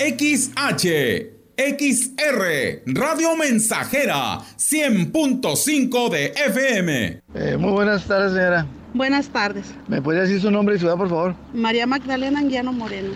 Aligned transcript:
XH, 0.00 1.28
XR, 1.58 2.82
Radio 2.86 3.36
Mensajera, 3.36 4.38
100.5 4.56 6.08
de 6.08 6.32
FM. 6.46 7.20
Eh, 7.34 7.56
muy 7.58 7.72
buenas 7.72 8.06
tardes, 8.06 8.32
señora. 8.32 8.64
Buenas 8.94 9.28
tardes. 9.28 9.66
¿Me 9.88 10.00
podría 10.00 10.22
decir 10.22 10.40
su 10.40 10.50
nombre 10.50 10.76
y 10.76 10.78
ciudad, 10.78 10.96
por 10.96 11.10
favor? 11.10 11.34
María 11.52 11.86
Magdalena 11.86 12.38
Anguiano 12.38 12.72
Moreno. 12.72 13.10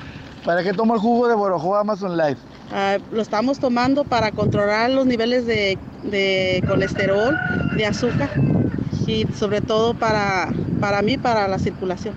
¿Para 0.44 0.62
qué 0.62 0.74
toma 0.74 0.96
el 0.96 1.00
jugo 1.00 1.26
de 1.26 1.34
Borojo 1.34 1.74
Amazon 1.74 2.18
Life? 2.18 2.36
Ah, 2.70 2.98
lo 3.12 3.22
estamos 3.22 3.58
tomando 3.58 4.04
para 4.04 4.30
controlar 4.30 4.90
los 4.90 5.06
niveles 5.06 5.46
de, 5.46 5.78
de, 6.02 6.62
colesterol, 6.68 7.34
de 7.78 7.86
azúcar 7.86 8.28
y 9.06 9.26
sobre 9.38 9.62
todo 9.62 9.94
para, 9.94 10.52
para 10.80 11.00
mí, 11.00 11.16
para 11.16 11.48
la 11.48 11.58
circulación. 11.58 12.12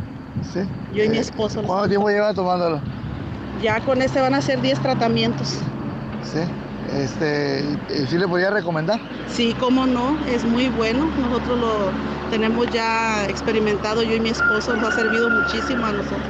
¿Sí? 0.54 0.60
Yo 0.94 1.06
y 1.06 1.08
mi 1.10 1.20
esposo. 1.20 1.64
¿Cuánto 1.64 1.88
tiempo 1.88 2.10
lleva 2.10 2.34
tomándolo? 2.34 2.82
Ya 3.62 3.80
con 3.82 4.02
este 4.02 4.22
van 4.22 4.36
a 4.36 4.42
ser 4.42 4.62
10 4.62 4.80
tratamientos. 4.82 5.60
¿Sí? 6.24 6.40
Este, 6.94 7.64
¿Sí 8.08 8.18
le 8.18 8.28
podría 8.28 8.50
recomendar? 8.50 9.00
Sí, 9.30 9.56
cómo 9.60 9.86
no, 9.86 10.18
es 10.28 10.46
muy 10.46 10.70
bueno. 10.70 11.10
Nosotros 11.20 11.60
lo 11.60 11.92
tenemos 12.30 12.68
ya 12.72 13.26
experimentado, 13.26 14.04
yo 14.04 14.16
y 14.16 14.20
mi 14.20 14.30
esposo, 14.30 14.76
nos 14.76 14.90
ha 14.90 14.92
servido 14.96 15.30
muchísimo 15.30 15.86
a 15.86 15.92
nosotros. 15.92 16.22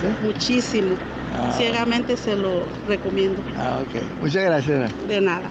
¿Sí? 0.00 0.06
Muchísimo. 0.26 0.96
Ah. 1.34 1.52
Ciegamente 1.56 2.16
se 2.16 2.36
lo 2.36 2.64
recomiendo. 2.86 3.42
Ah, 3.56 3.80
ok. 3.82 4.20
Muchas 4.20 4.44
gracias. 4.44 4.92
De 5.08 5.20
nada. 5.20 5.50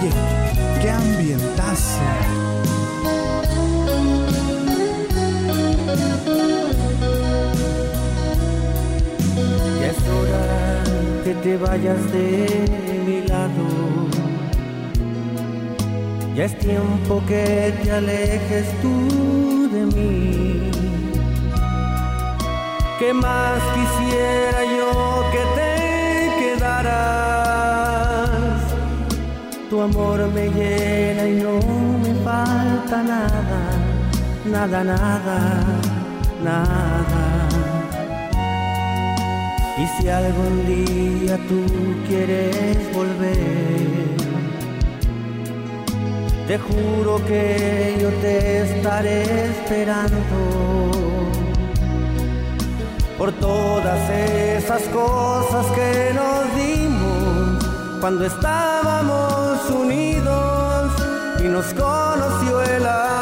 Oye, 0.00 0.10
qué 0.80 0.90
ambientazo. 0.90 2.00
Ya 9.80 9.86
es 9.90 9.98
hora 10.08 10.84
que 11.24 11.34
te 11.34 11.56
vayas 11.56 12.12
de 12.12 13.02
mi 13.06 13.26
lado. 13.26 13.64
Ya 16.36 16.44
es 16.44 16.56
tiempo 16.58 17.20
que 17.26 17.74
te 17.82 17.90
alejes 17.90 18.66
tú 18.80 19.68
de 19.72 19.86
mí. 19.86 20.70
¿Qué 23.00 23.12
más 23.12 23.60
quisiera 23.74 24.64
yo 24.76 25.24
que 25.32 25.42
te 25.56 26.56
quedaras? 26.56 27.37
Tu 29.70 29.78
amor 29.82 30.26
me 30.32 30.48
llena 30.48 31.28
y 31.28 31.34
no 31.42 31.58
me 32.02 32.14
falta 32.24 33.02
nada, 33.02 33.60
nada, 34.46 34.82
nada, 34.82 35.38
nada. 36.42 37.48
Y 39.76 39.86
si 39.86 40.08
algún 40.08 40.66
día 40.66 41.36
tú 41.48 41.66
quieres 42.08 42.78
volver, 42.94 44.16
te 46.46 46.58
juro 46.58 47.22
que 47.26 47.98
yo 48.00 48.08
te 48.22 48.62
estaré 48.62 49.50
esperando 49.50 50.16
por 53.18 53.32
todas 53.32 54.10
esas 54.10 54.80
cosas 54.84 55.66
que 55.72 56.12
nos 56.14 56.56
dimos 56.56 57.98
cuando 58.00 58.24
estábamos 58.24 59.47
unidos 59.70 60.92
y 61.40 61.44
nos 61.44 61.66
conoció 61.74 62.62
el 62.62 62.86
amor. 62.86 63.17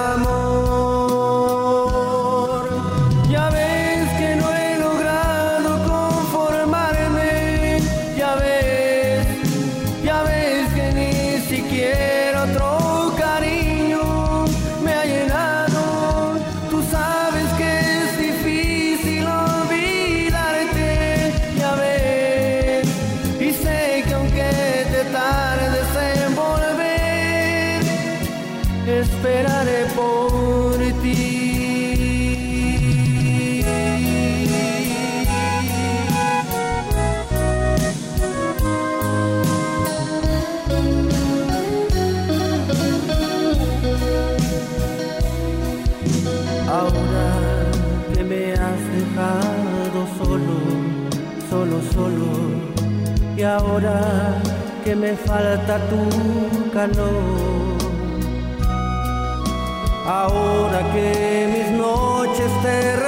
Me 55.00 55.14
falta 55.14 55.78
tu 55.90 56.70
calor, 56.72 57.76
ahora 60.06 60.78
que 60.92 61.48
mis 61.52 61.70
noches 61.78 62.50
te 62.62 63.05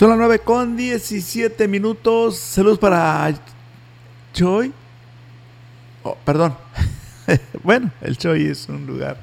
Son 0.00 0.08
las 0.08 0.16
9 0.16 0.38
con 0.38 0.78
17 0.78 1.68
minutos. 1.68 2.38
Saludos 2.38 2.78
para 2.78 3.34
Choi. 4.32 4.72
Oh, 6.02 6.16
perdón. 6.24 6.56
bueno, 7.62 7.90
el 8.00 8.16
Choi 8.16 8.46
es 8.46 8.66
un 8.70 8.86
lugar. 8.86 9.18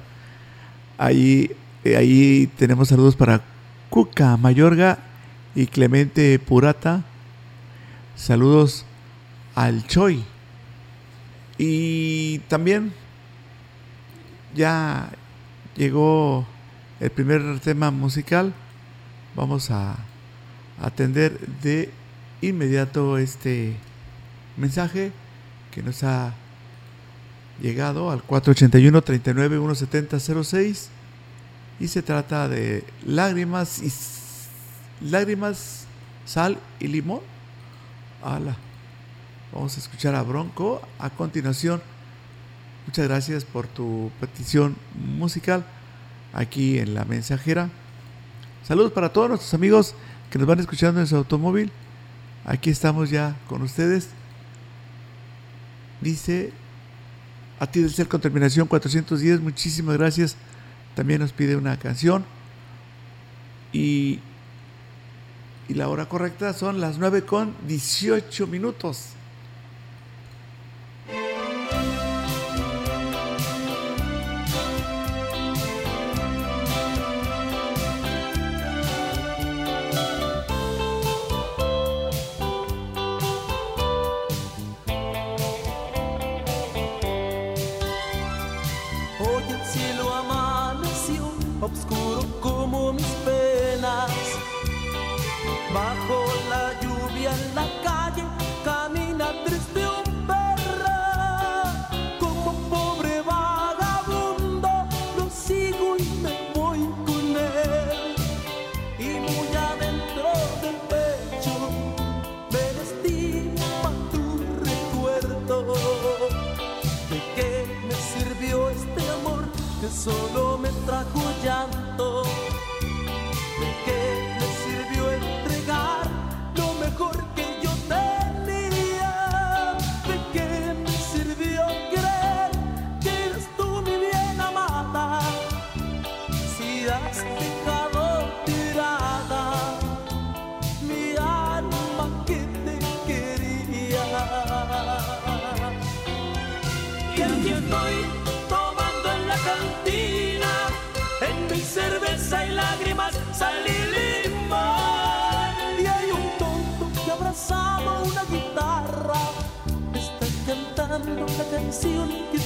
Ahí, 1.00 1.50
eh, 1.84 1.98
ahí 1.98 2.46
tenemos 2.60 2.90
saludos 2.90 3.16
para 3.16 3.42
Cuca 3.90 4.38
Mayorga 4.38 5.00
y 5.56 5.66
Clemente 5.66 6.38
Purata. 6.38 7.04
Saludos 8.16 8.86
al 9.56 9.84
Choi. 9.88 10.24
Y 11.58 12.38
también 12.50 12.94
ya 14.54 15.10
llegó 15.76 16.46
el 17.00 17.10
primer 17.10 17.60
tema 17.62 17.90
musical. 17.90 18.54
Vamos 19.36 19.72
a 19.72 19.98
atender 20.82 21.40
de 21.62 21.92
inmediato 22.42 23.18
este 23.18 23.76
mensaje 24.58 25.12
que 25.72 25.82
nos 25.82 26.04
ha 26.04 26.34
llegado 27.62 28.12
al 28.12 28.24
481 28.24 29.02
39 29.02 29.58
170 29.58 30.44
06 30.44 30.90
y 31.80 31.88
se 31.88 32.02
trata 32.02 32.48
de 32.48 32.84
lágrimas 33.06 33.82
y 33.82 33.92
lágrimas, 35.06 35.86
sal 36.26 36.58
y 36.80 36.88
limón. 36.88 37.22
Vamos 39.54 39.78
a 39.78 39.80
escuchar 39.80 40.16
a 40.16 40.24
Bronco 40.24 40.82
a 41.00 41.10
continuación. 41.10 41.82
Muchas 42.86 43.08
gracias 43.08 43.46
por 43.46 43.68
tu 43.68 44.12
petición 44.20 44.76
musical 44.96 45.66
aquí 46.34 46.80
en 46.80 46.94
la 46.94 47.06
mensajera. 47.06 47.70
Saludos 48.64 48.92
para 48.92 49.10
todos 49.10 49.30
nuestros 49.30 49.54
amigos 49.54 49.96
que 50.30 50.38
nos 50.40 50.48
van 50.48 50.60
escuchando 50.60 51.00
en 51.00 51.08
su 51.08 51.16
automóvil. 51.16 51.72
Aquí 52.46 52.70
estamos 52.70 53.10
ya 53.10 53.36
con 53.48 53.62
ustedes. 53.62 54.10
Dice 56.02 56.52
a 57.60 57.68
ti 57.68 57.82
del 57.82 57.92
ser 57.92 58.08
con 58.08 58.22
terminación 58.22 58.68
410, 58.68 59.42
muchísimas 59.42 59.98
gracias. 59.98 60.36
También 60.96 61.22
nos 61.22 61.34
pide 61.34 61.56
una 61.56 61.78
canción. 61.78 62.26
Y, 63.74 64.20
y 65.68 65.74
la 65.74 65.90
hora 65.90 66.08
correcta 66.08 66.54
son 66.54 66.80
las 66.80 66.98
9 66.98 67.24
con 67.24 67.54
18 67.68 68.48
minutos. 68.48 69.17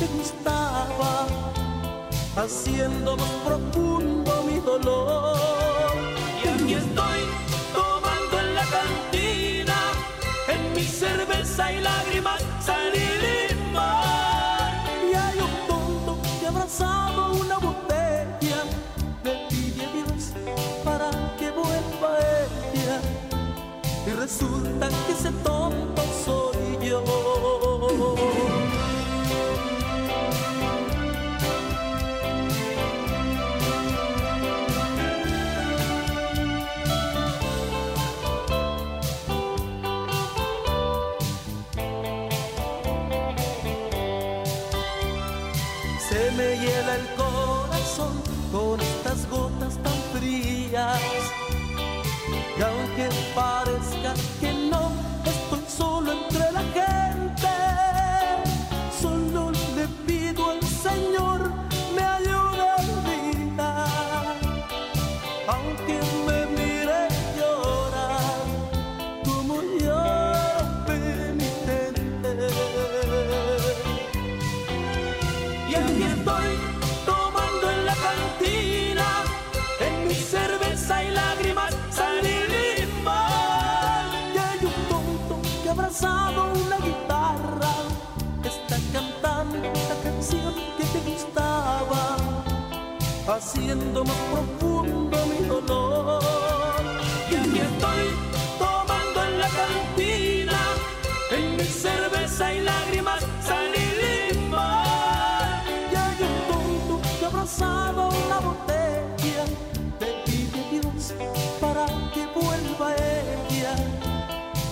te 0.01 0.07
gustaba, 0.07 1.27
haciendo 2.35 3.15
más 3.15 3.29
profundo 3.45 4.43
mi 4.47 4.59
dolor. 4.59 5.37
Y 6.43 6.47
aquí 6.47 6.73
estoy 6.73 7.19
tomando 7.71 8.39
en 8.39 8.55
la 8.55 8.65
cantina, 8.77 9.77
en 10.47 10.73
mi 10.73 10.83
cerveza 10.85 11.71
y 11.71 11.81
lágrimas 11.81 12.41
salí 12.65 13.05
limar. 13.25 14.71
Y 15.07 15.13
hay 15.13 15.37
un 15.37 15.67
tonto 15.67 16.17
que 16.39 16.47
abrazado 16.47 17.33
una 17.33 17.59
botella, 17.59 18.63
me 19.23 19.33
pide 19.49 19.85
a 19.85 19.91
Dios 19.97 20.33
para 20.83 21.11
que 21.37 21.51
vuelva 21.51 22.09
ella. 22.73 22.99
Y 24.07 24.09
resulta 24.13 24.89
que 25.05 25.11
ese 25.13 25.31
tonto 25.43 26.01
soy 26.25 26.89
yo. 26.89 27.70
haciendo 93.51 94.03
más 94.05 94.17
profundo 94.31 95.17
mi 95.27 95.45
dolor. 95.45 96.23
Y 97.29 97.35
aquí 97.35 97.59
estoy 97.59 98.03
tomando 98.57 99.23
en 99.25 99.39
la 99.39 99.49
cantina, 99.49 100.59
en 101.31 101.57
mi 101.57 101.63
cerveza 101.63 102.53
y 102.53 102.61
lágrimas 102.61 103.23
salí 103.45 103.77
y 103.77 104.33
limón. 104.33 105.61
Y 105.91 105.95
hay 105.95 106.17
un 106.29 106.35
tonto 106.49 107.09
que 107.19 107.25
abrazaba 107.25 108.07
una 108.07 108.39
botella, 108.39 109.43
te 109.99 110.07
pide 110.25 110.61
Dios 110.71 111.13
para 111.59 111.85
que 112.13 112.27
vuelva 112.27 112.95
ella. 112.95 113.75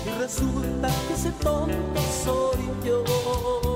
Y 0.05 0.09
resulta 0.21 0.87
que 1.07 1.13
ese 1.13 1.31
tonto 1.31 2.01
soy 2.23 2.61
yo. 2.85 3.68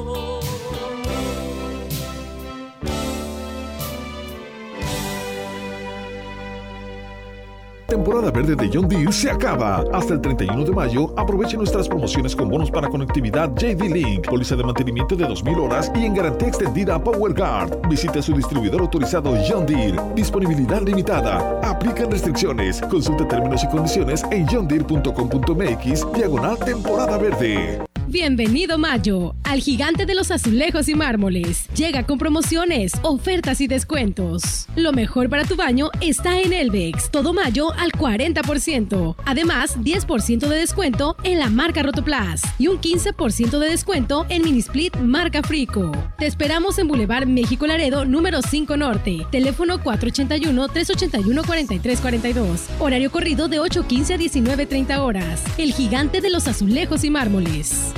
Temporada 8.14 8.32
verde 8.32 8.56
de 8.56 8.70
John 8.72 8.88
Deere 8.88 9.12
se 9.12 9.32
acaba. 9.32 9.84
Hasta 9.92 10.14
el 10.14 10.22
31 10.22 10.66
de 10.66 10.72
mayo, 10.72 11.12
aproveche 11.18 11.58
nuestras 11.58 11.88
promociones 11.88 12.36
con 12.36 12.48
bonos 12.48 12.70
para 12.70 12.88
conectividad 12.88 13.50
JD 13.56 13.82
Link, 13.92 14.28
póliza 14.30 14.56
de 14.56 14.64
mantenimiento 14.64 15.16
de 15.16 15.26
2.000 15.26 15.60
horas 15.60 15.92
y 15.96 16.06
en 16.06 16.14
garantía 16.14 16.50
extendida 16.50 17.04
PowerGuard. 17.04 17.88
Visite 17.90 18.22
su 18.22 18.34
distribuidor 18.34 18.82
autorizado 18.82 19.36
John 19.50 19.66
Deere. 19.66 19.98
Disponibilidad 20.14 20.84
limitada. 20.84 21.60
Aplican 21.64 22.12
restricciones. 22.12 22.82
Consulte 22.82 23.26
términos 23.26 23.64
y 23.64 23.68
condiciones 23.70 24.24
en 24.30 24.46
johndeere.com.mx 24.46 26.14
diagonal 26.14 26.60
temporada 26.60 27.18
verde. 27.18 27.93
Bienvenido 28.14 28.78
Mayo 28.78 29.36
al 29.44 29.60
gigante 29.60 30.06
de 30.06 30.14
los 30.14 30.30
azulejos 30.30 30.88
y 30.88 30.94
mármoles. 30.94 31.68
Llega 31.76 32.06
con 32.06 32.20
promociones, 32.20 32.94
ofertas 33.02 33.60
y 33.60 33.66
descuentos. 33.66 34.68
Lo 34.76 34.92
mejor 34.92 35.32
para 35.32 35.46
tu 35.46 35.56
baño 35.56 35.90
está 36.00 36.40
en 36.40 36.54
Elvex. 36.54 37.10
Todo 37.10 37.34
mayo 37.34 37.74
al 37.74 37.92
40%. 37.92 39.16
Además, 39.26 39.80
10% 39.80 40.48
de 40.48 40.56
descuento 40.56 41.18
en 41.24 41.40
la 41.40 41.50
marca 41.50 41.82
Rotoplas 41.82 42.44
y 42.60 42.68
un 42.68 42.80
15% 42.80 43.58
de 43.58 43.68
descuento 43.68 44.28
en 44.30 44.44
Minisplit 44.44 44.96
marca 44.98 45.42
Frico. 45.42 45.92
Te 46.20 46.28
esperamos 46.28 46.78
en 46.78 46.88
Boulevard 46.88 47.26
México 47.26 47.66
Laredo 47.66 48.06
número 48.06 48.44
5 48.44 48.78
Norte. 48.78 49.26
Teléfono 49.32 49.80
481-381-4342. 49.80 52.60
Horario 52.80 53.12
corrido 53.12 53.48
de 53.48 53.60
8.15 53.60 54.14
a 54.14 54.20
19.30 54.20 55.00
horas. 55.00 55.44
El 55.58 55.74
gigante 55.74 56.22
de 56.22 56.30
los 56.30 56.48
azulejos 56.48 57.04
y 57.04 57.10
mármoles. 57.10 57.92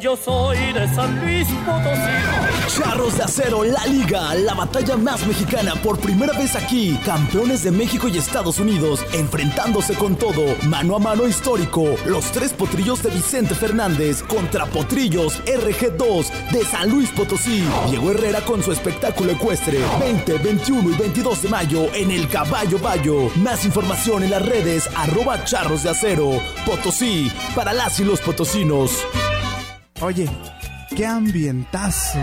Yo 0.00 0.16
soy 0.16 0.56
de 0.72 0.88
San 0.94 1.20
Luis 1.20 1.46
Potosí. 1.64 2.78
Charros 2.78 3.16
de 3.16 3.22
Acero, 3.22 3.64
la 3.64 3.84
liga, 3.86 4.34
la 4.34 4.54
batalla 4.54 4.96
más 4.96 5.26
mexicana 5.26 5.74
por 5.76 5.98
primera 5.98 6.32
vez 6.32 6.56
aquí. 6.56 6.98
Campeones 7.04 7.62
de 7.62 7.70
México 7.70 8.08
y 8.08 8.18
Estados 8.18 8.58
Unidos, 8.58 9.04
enfrentándose 9.12 9.94
con 9.94 10.16
todo, 10.16 10.56
mano 10.68 10.96
a 10.96 10.98
mano 10.98 11.28
histórico. 11.28 11.84
Los 12.06 12.32
tres 12.32 12.52
potrillos 12.52 13.02
de 13.02 13.10
Vicente 13.10 13.54
Fernández 13.54 14.22
contra 14.22 14.66
potrillos 14.66 15.42
RG2 15.44 16.50
de 16.50 16.64
San 16.64 16.90
Luis 16.90 17.10
Potosí. 17.10 17.62
Diego 17.88 18.10
Herrera 18.10 18.40
con 18.40 18.62
su 18.62 18.72
espectáculo 18.72 19.32
ecuestre. 19.32 19.78
20, 20.00 20.38
21 20.38 20.90
y 20.90 20.94
22 20.94 21.42
de 21.42 21.48
mayo 21.48 21.94
en 21.94 22.10
el 22.10 22.28
Caballo 22.28 22.78
Bayo. 22.78 23.30
Más 23.36 23.64
información 23.64 24.22
en 24.22 24.30
las 24.30 24.44
redes 24.44 24.88
arroba 24.96 25.44
charros 25.44 25.82
de 25.82 25.90
acero. 25.90 26.40
Potosí, 26.66 27.30
para 27.54 27.72
las 27.72 28.00
y 28.00 28.04
los 28.04 28.20
potosinos. 28.20 29.04
Oye, 30.04 30.28
qué 30.94 31.06
ambientazo. 31.06 32.18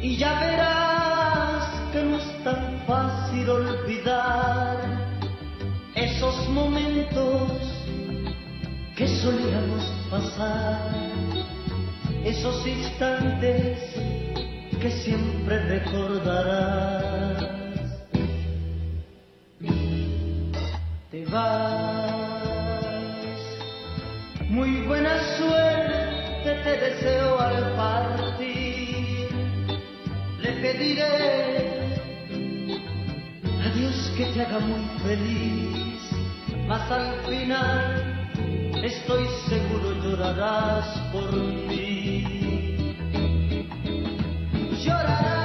Y 0.00 0.16
ya 0.16 0.40
verás 0.40 1.92
que 1.92 2.02
no 2.04 2.16
es 2.16 2.42
tan 2.42 2.82
fácil 2.86 3.50
olvidar 3.50 4.78
esos 5.94 6.48
momentos 6.48 7.45
que 8.96 9.06
solíamos 9.06 9.84
pasar, 10.10 10.90
esos 12.24 12.66
instantes 12.66 13.78
que 14.80 14.90
siempre 14.90 15.58
recordarás. 15.68 17.44
Te 21.10 21.24
vas, 21.26 22.40
muy 24.48 24.80
buena 24.86 25.36
suerte 25.36 26.54
te 26.64 26.76
deseo 26.78 27.38
al 27.38 27.72
partir, 27.76 29.28
le 30.40 30.52
pediré 30.62 31.90
a 33.62 33.68
Dios 33.74 34.12
que 34.16 34.24
te 34.24 34.40
haga 34.40 34.58
muy 34.60 34.84
feliz, 35.04 36.00
mas 36.66 36.90
al 36.90 37.14
final 37.28 38.15
estoy 38.84 39.26
seguro 39.48 39.92
llorarás 40.02 40.86
por 41.12 41.32
mí. 41.32 42.94
Llorarás, 44.84 45.35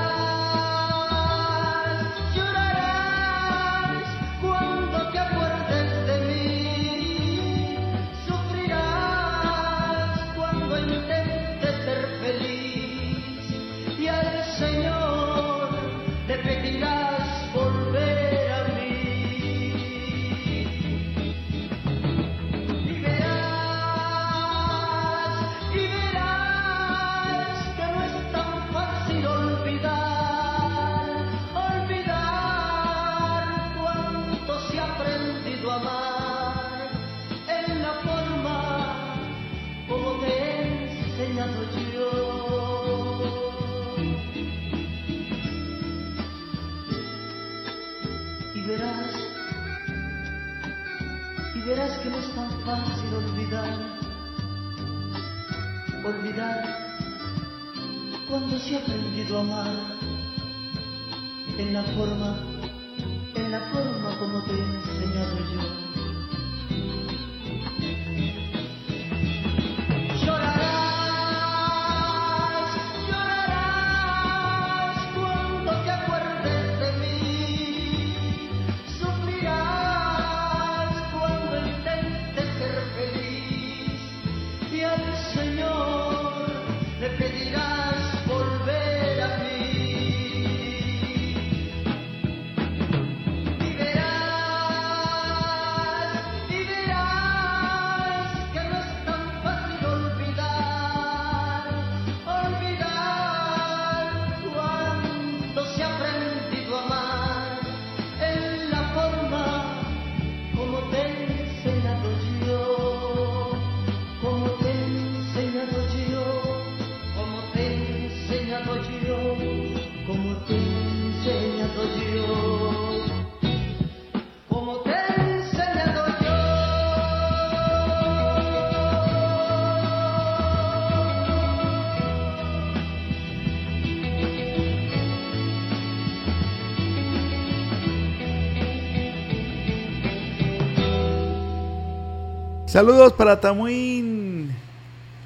Saludos 142.71 143.11
para 143.11 143.41
Tamuín. 143.41 144.47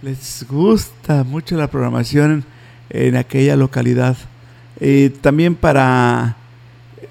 Les 0.01 0.47
gusta 0.49 1.23
mucho 1.23 1.55
la 1.55 1.67
programación 1.67 2.43
en 2.89 3.15
aquella 3.15 3.55
localidad 3.55 4.17
Eh, 4.79 5.13
también 5.21 5.53
para 5.53 6.37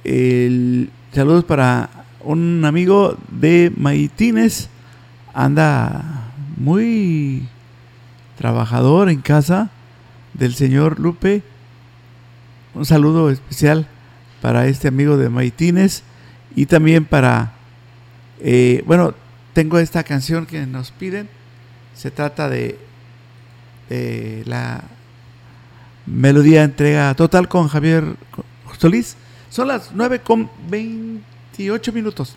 el 0.03 0.91
saludos 1.13 1.45
para 1.45 1.89
un 2.21 2.65
amigo 2.65 3.17
de 3.29 3.73
Maitines. 3.77 4.71
Anda 5.33 6.33
muy 6.57 7.49
trabajador 8.37 9.11
en 9.11 9.21
casa 9.21 9.71
del 10.33 10.57
señor 10.57 10.99
Lupe. 10.99 11.45
Un 12.75 12.85
saludo 12.85 13.31
especial 13.31 13.87
para 14.43 14.67
este 14.67 14.89
amigo 14.89 15.17
de 15.17 15.29
Maitines 15.29 16.03
y 16.57 16.67
también 16.67 17.05
para, 17.05 17.53
eh, 18.41 18.83
bueno, 18.85 19.15
tengo 19.55 19.79
esta 19.79 20.03
canción 20.03 20.45
que 20.45 20.67
nos 20.67 20.91
piden. 20.91 21.29
Se 21.95 22.11
trata 22.11 22.51
de, 22.51 22.79
la 24.45 24.83
melodía 26.07 26.65
entrega 26.65 27.15
total 27.15 27.49
con 27.49 27.69
Javier 27.69 28.05
Solís. 28.79 29.17
Son 29.49 29.69
las 29.69 29.93
9 29.95 30.21
con 30.21 30.51
28 30.69 31.93
minutos. 31.93 32.37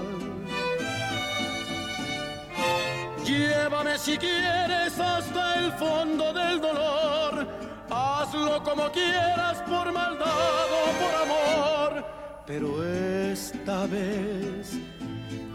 Llévame 3.31 3.97
si 3.97 4.17
quieres 4.17 4.99
hasta 4.99 5.55
el 5.59 5.71
fondo 5.73 6.33
del 6.33 6.59
dolor. 6.59 7.47
Hazlo 7.89 8.61
como 8.61 8.91
quieras 8.91 9.57
por 9.69 9.93
maldad 9.93 10.67
o 10.81 10.85
por 11.01 11.13
amor. 11.25 12.05
Pero 12.45 12.83
esta 13.31 13.87
vez 13.87 14.73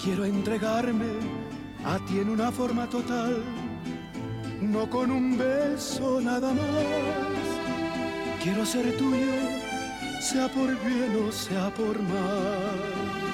quiero 0.02 0.24
entregarme 0.24 1.18
a 1.84 1.98
ti 2.06 2.18
en 2.18 2.30
una 2.30 2.50
forma 2.50 2.88
total, 2.88 3.42
no 4.62 4.88
con 4.88 5.10
un 5.10 5.36
beso 5.36 6.18
nada 6.18 6.54
más. 6.54 7.46
Quiero 8.42 8.64
ser 8.64 8.96
tuyo, 8.96 9.34
sea 10.20 10.48
por 10.48 10.68
bien 10.82 11.28
o 11.28 11.30
sea 11.30 11.68
por 11.74 12.00
mal. 12.00 13.25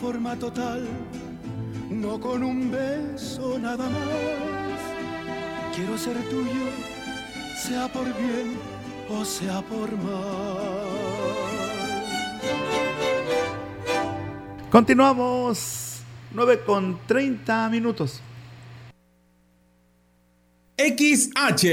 Forma 0.00 0.36
total, 0.36 0.86
no 1.90 2.20
con 2.20 2.42
un 2.42 2.70
beso 2.70 3.58
nada 3.58 3.88
más. 3.88 4.78
Quiero 5.74 5.98
ser 5.98 6.16
tuyo, 6.28 6.66
sea 7.62 7.88
por 7.88 8.04
bien 8.04 8.56
o 9.10 9.24
sea 9.24 9.60
por 9.62 9.90
mal. 9.92 11.18
Continuamos 14.70 16.02
9 16.32 16.60
con 16.64 17.00
30 17.06 17.68
minutos. 17.70 18.20
XH, 20.76 21.66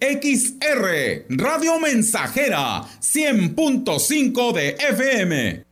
XR, 0.00 1.26
Radio 1.28 1.78
Mensajera, 1.78 2.82
100.5 3.00 4.52
de 4.52 4.70
FM. 4.70 5.71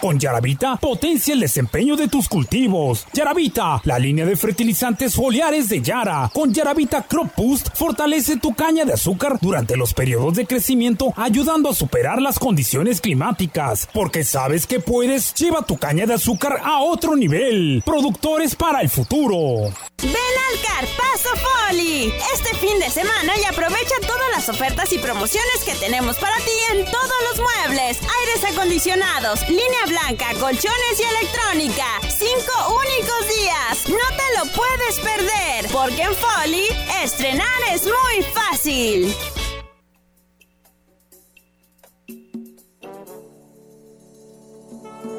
Con 0.00 0.18
Yaravita, 0.18 0.76
potencia 0.76 1.34
el 1.34 1.40
desempeño 1.40 1.96
de 1.96 2.08
tus 2.08 2.28
cultivos. 2.28 3.06
Yaravita, 3.12 3.80
la 3.84 3.98
línea 3.98 4.26
de 4.26 4.36
fertilizantes 4.36 5.14
foliares 5.14 5.68
de 5.68 5.80
Yara. 5.80 6.30
Con 6.32 6.52
Yaravita 6.52 7.02
Crop 7.02 7.34
Boost, 7.36 7.68
fortalece 7.74 8.36
tu 8.36 8.54
caña 8.54 8.84
de 8.84 8.92
azúcar 8.92 9.38
durante 9.40 9.76
los 9.76 9.94
periodos 9.94 10.34
de 10.34 10.46
crecimiento, 10.46 11.12
ayudando 11.16 11.70
a 11.70 11.74
superar 11.74 12.20
las 12.20 12.38
condiciones 12.38 13.00
climáticas. 13.00 13.88
Porque 13.92 14.24
sabes 14.24 14.66
que 14.66 14.80
puedes, 14.80 15.34
lleva 15.34 15.62
tu 15.62 15.76
caña 15.78 16.06
de 16.06 16.14
azúcar 16.14 16.60
a 16.62 16.80
otro 16.80 17.16
nivel. 17.16 17.82
Productores 17.84 18.54
para 18.54 18.82
el 18.82 18.90
futuro. 18.90 19.72
Ven 20.02 20.12
al 20.12 20.60
Carpazo 20.60 21.30
Foli 21.36 22.12
este 22.34 22.54
fin 22.58 22.78
de 22.78 22.90
semana 22.90 23.32
y 23.40 23.44
aprovecha 23.44 23.94
todas 24.06 24.30
las 24.34 24.48
ofertas 24.48 24.92
y 24.92 24.98
promociones 24.98 25.64
que 25.64 25.74
tenemos 25.76 26.16
para 26.16 26.36
ti 26.36 26.50
en 26.72 26.84
todos 26.84 27.14
los 27.30 27.40
muebles, 27.40 27.98
aires 28.00 28.52
acondicionados, 28.52 29.48
línea 29.48 29.85
blanca, 29.86 30.26
colchones 30.40 31.00
y 31.00 31.02
electrónica. 31.02 31.86
Cinco 32.08 32.52
únicos 32.76 33.28
días. 33.28 33.88
No 33.88 34.16
te 34.16 34.38
lo 34.38 34.52
puedes 34.52 34.98
perder, 35.00 35.68
porque 35.72 36.02
en 36.02 36.14
Foli 36.14 36.66
estrenar 37.02 37.60
es 37.72 37.84
muy 37.84 38.22
fácil. 38.34 39.16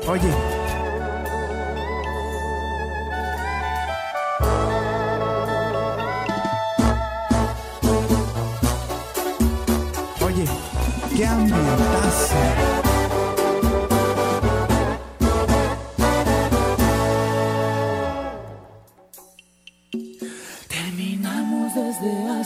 Oye, 0.07 0.33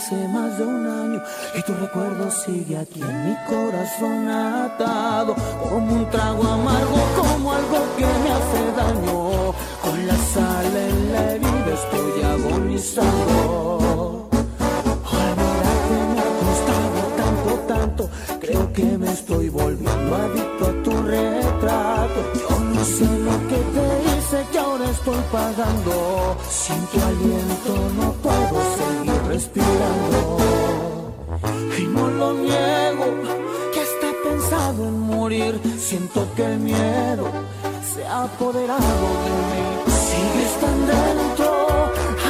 hace 0.02 0.28
más 0.28 0.58
de 0.58 0.64
un 0.64 0.84
año 0.86 1.22
y 1.54 1.62
tu 1.62 1.74
recuerdo 1.74 2.28
sigue 2.30 2.76
aquí 2.76 3.00
en 3.00 3.28
mi 3.28 3.36
corazón 3.46 4.28
atado 4.28 5.36
como 5.62 5.94
un 5.94 6.10
trago 6.10 6.42
amargo, 6.42 6.96
como 7.16 7.52
algo 7.52 7.78
que 7.96 8.06
me 8.06 8.30
hace 8.32 8.72
daño. 8.76 9.54
Con 9.82 10.06
la 10.06 10.16
sal 10.16 10.76
en 10.76 11.12
la 11.12 11.32
herida 11.32 11.74
estoy 11.74 12.22
agonizando. 12.22 14.11
Creo 18.52 18.70
que 18.74 18.84
me 18.98 19.10
estoy 19.10 19.48
volviendo 19.48 20.14
adicto 20.14 20.66
a 20.66 20.82
tu 20.82 20.90
retrato. 20.90 22.20
Yo 22.34 22.60
no 22.60 22.84
sé 22.84 23.06
lo 23.28 23.48
que 23.48 23.56
te 23.74 23.86
hice, 24.04 24.46
que 24.52 24.58
ahora 24.58 24.90
estoy 24.90 25.20
pagando. 25.32 26.36
Sin 26.50 26.76
tu 26.88 27.00
aliento 27.00 27.72
no 27.96 28.12
puedo 28.24 28.56
seguir 28.76 29.22
respirando. 29.26 30.36
Y 31.78 31.82
no 31.84 32.08
lo 32.08 32.34
niego, 32.34 33.06
que 33.72 33.80
está 33.80 34.08
pensado 34.22 34.84
en 34.84 35.00
morir. 35.00 35.58
Siento 35.78 36.26
que 36.36 36.44
el 36.44 36.58
miedo 36.58 37.28
se 37.94 38.04
ha 38.04 38.24
apoderado 38.24 39.06
de 39.24 39.32
mí. 39.48 39.64
Sigues 40.08 40.52
tan 40.60 40.78
dentro, 40.92 41.50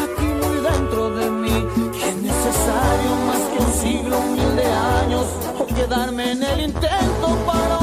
aquí 0.02 0.28
muy 0.40 0.56
dentro 0.70 1.10
de 1.16 1.30
mí. 1.30 1.66
Que 1.98 2.08
es 2.10 2.16
necesario 2.16 3.10
más 3.26 3.42
que 3.50 3.58
un 3.64 3.72
siglo, 3.72 4.20
mil 4.36 4.54
de 4.54 4.66
años. 4.66 5.26
Quedarme 5.74 6.32
en 6.32 6.42
el 6.42 6.60
intento 6.60 7.36
para 7.46 7.81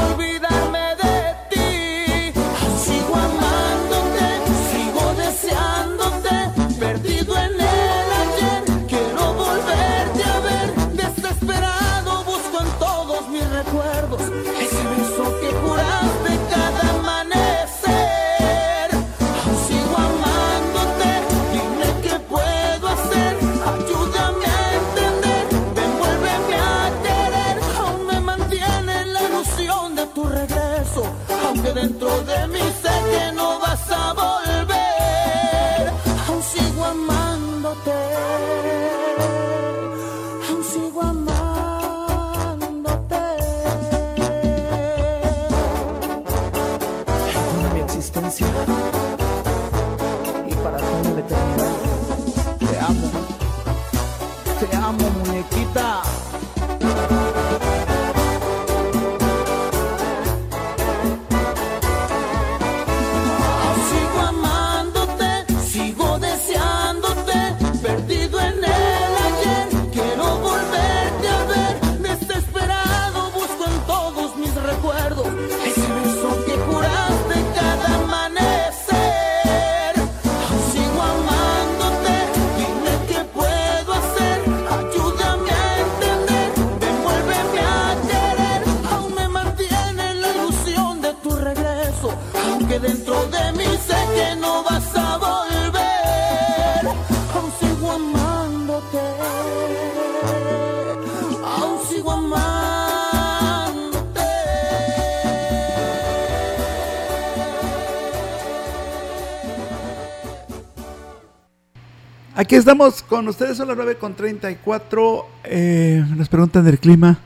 Aquí 112.49 112.55
estamos 112.55 113.03
con 113.03 113.27
ustedes, 113.27 113.57
son 113.57 113.67
las 113.67 113.77
9 113.77 113.97
con 113.99 114.15
34. 114.15 115.29
Eh, 115.43 116.03
nos 116.17 116.27
preguntan 116.29 116.65
del 116.65 116.79
clima. 116.79 117.19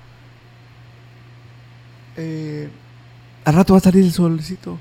Eh, 2.17 2.69
al 3.45 3.55
rato 3.55 3.71
va 3.71 3.77
a 3.77 3.81
salir 3.81 4.03
el 4.03 4.11
solcito. 4.11 4.77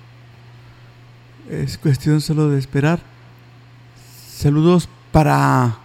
Es 1.48 1.78
cuestión 1.78 2.20
solo 2.20 2.48
de 2.48 2.58
esperar. 2.58 2.98
Saludos 4.34 4.88
para 5.12 5.76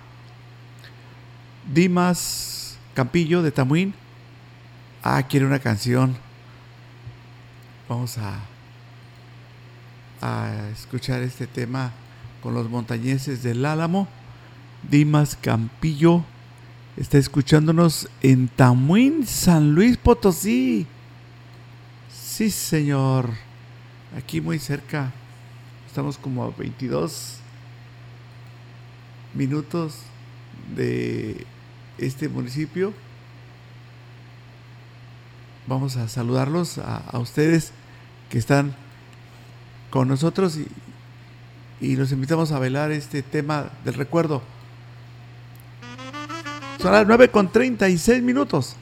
Dimas 1.71 2.79
Campillo 2.95 3.43
de 3.43 3.51
Tamuín. 3.51 3.93
Ah, 5.03 5.21
quiere 5.21 5.45
una 5.45 5.59
canción. 5.59 6.17
Vamos 7.87 8.17
a, 8.17 8.39
a 10.19 10.69
escuchar 10.69 11.21
este 11.21 11.45
tema 11.45 11.91
con 12.41 12.55
los 12.55 12.67
montañeses 12.71 13.43
del 13.43 13.63
Álamo. 13.63 14.07
Dimas 14.89 15.35
Campillo 15.35 16.23
está 16.95 17.17
escuchándonos 17.17 18.07
en 18.21 18.47
Tamuín, 18.47 19.27
San 19.27 19.75
Luis 19.75 19.97
Potosí. 19.97 20.87
Sí, 22.09 22.49
señor. 22.49 23.29
Aquí 24.15 24.39
muy 24.39 24.59
cerca. 24.59 25.11
Estamos 25.87 26.17
como 26.17 26.43
a 26.43 26.51
22 26.51 27.39
minutos 29.33 29.99
de 30.73 31.45
este 31.97 32.29
municipio. 32.29 32.93
Vamos 35.67 35.97
a 35.97 36.07
saludarlos 36.07 36.77
a, 36.77 36.97
a 36.97 37.19
ustedes 37.19 37.73
que 38.29 38.37
están 38.37 38.73
con 39.89 40.07
nosotros 40.07 40.57
y, 40.57 40.67
y 41.85 41.97
los 41.97 42.13
invitamos 42.13 42.53
a 42.53 42.59
bailar 42.59 42.91
este 42.91 43.21
tema 43.21 43.69
del 43.83 43.95
recuerdo. 43.95 44.41
Son 46.79 46.91
las 46.91 47.07
9 47.07 47.29
con 47.29 47.51
36 47.51 48.21
minutos. 48.21 48.75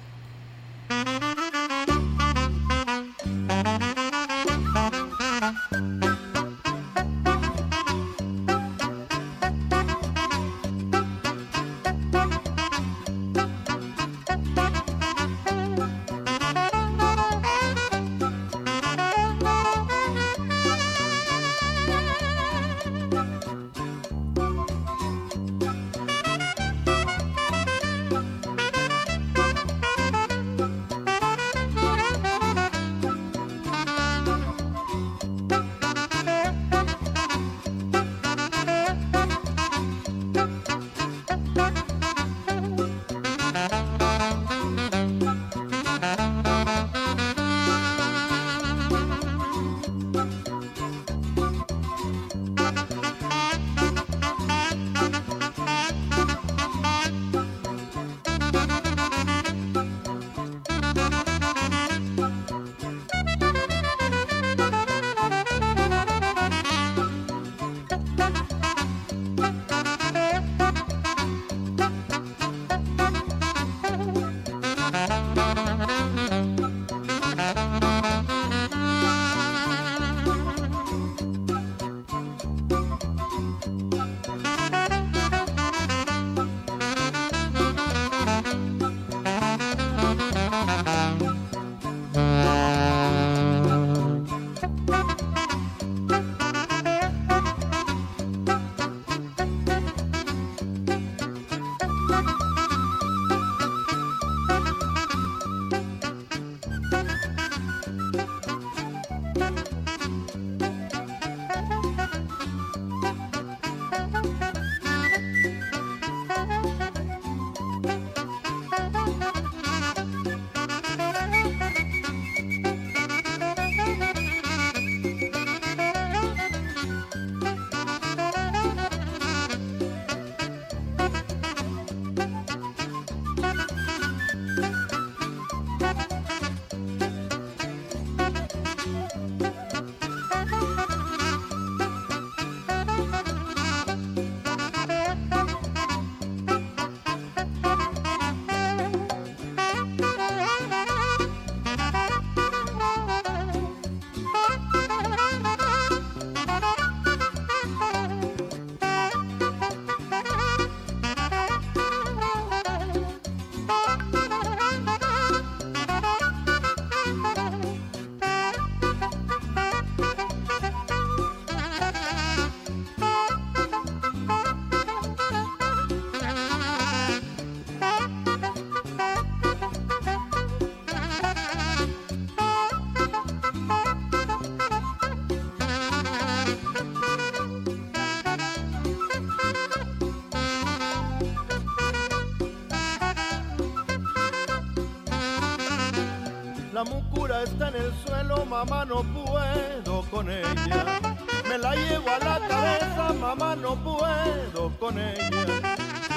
Mamá, 198.66 198.86
no 198.86 199.04
puedo 199.04 200.02
con 200.10 200.30
ella. 200.30 201.00
Me 201.48 201.58
la 201.58 201.76
llevo 201.76 202.10
a 202.10 202.20
la 202.20 202.48
cabeza, 202.48 203.14
mamá, 203.20 203.56
no 203.56 203.76
puedo 203.76 204.70
con 204.80 204.98
ella. 204.98 205.46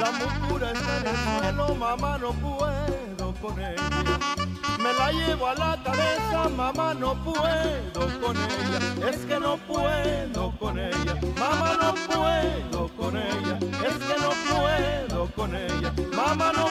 La 0.01 0.11
mucura 0.13 0.71
está 0.73 0.99
en 0.99 1.07
el 1.07 1.17
suelo, 1.17 1.75
mamá, 1.75 2.19
no 2.19 2.33
puedo 2.33 3.35
con 3.41 3.61
ella. 3.61 4.19
Me 4.79 4.93
la 4.95 5.13
llevo 5.13 5.49
a 5.49 5.55
la 5.55 5.83
cabeza, 5.83 6.49
mamá, 6.57 6.95
no 6.95 7.15
puedo 7.23 8.21
con 8.21 8.37
ella. 8.37 9.09
Es 9.11 9.17
que 9.27 9.39
no 9.41 9.57
puedo 9.57 10.53
con 10.59 10.79
ella, 10.79 11.15
mamá, 11.37 11.77
no 11.81 11.95
puedo 12.07 12.89
con 12.97 13.17
ella. 13.17 13.59
Es 13.87 13.97
que 13.99 14.21
no 14.21 14.31
puedo 14.49 15.27
con 15.35 15.55
ella, 15.55 15.93
mamá, 16.15 16.53
no 16.53 16.68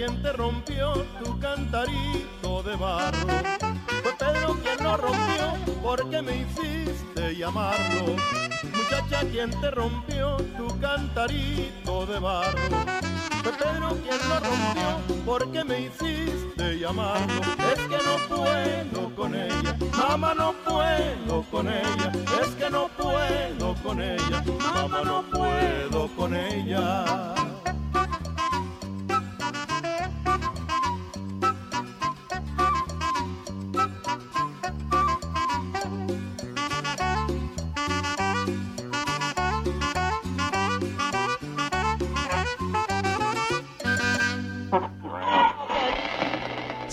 ¿quién 0.00 0.22
te 0.22 0.32
rompió 0.32 0.94
tu 1.22 1.38
cantarito 1.40 2.62
de 2.62 2.74
barro? 2.74 3.26
Fue 4.02 4.12
Pedro 4.18 4.56
quien 4.62 4.82
lo 4.82 4.96
rompió, 4.96 5.76
porque 5.82 6.22
me 6.22 6.36
hiciste 6.38 7.36
llamarlo. 7.36 8.16
Muchacha, 8.76 9.20
¿quién 9.30 9.50
te 9.60 9.70
rompió 9.70 10.38
tu 10.56 10.80
cantarito 10.80 12.06
de 12.06 12.18
barro? 12.18 12.68
Fue 13.42 13.52
Pedro 13.52 13.88
quien 14.02 14.28
lo 14.30 14.40
rompió, 14.40 15.22
porque 15.26 15.64
me 15.64 15.80
hiciste 15.82 16.78
llamarlo. 16.78 17.42
Es 17.70 17.80
que 17.90 17.98
no 18.08 18.36
puedo 18.36 19.14
con 19.14 19.34
ella, 19.34 19.76
mamá, 19.98 20.32
no 20.32 20.54
puedo 20.64 21.42
con 21.50 21.68
ella. 21.68 22.12
Es 22.40 22.54
que 22.54 22.70
no 22.70 22.88
puedo 22.96 23.74
con 23.82 24.00
ella, 24.00 24.42
mamá, 24.72 25.02
no 25.04 25.22
puedo 25.24 26.08
con 26.16 26.34
ella. 26.34 27.49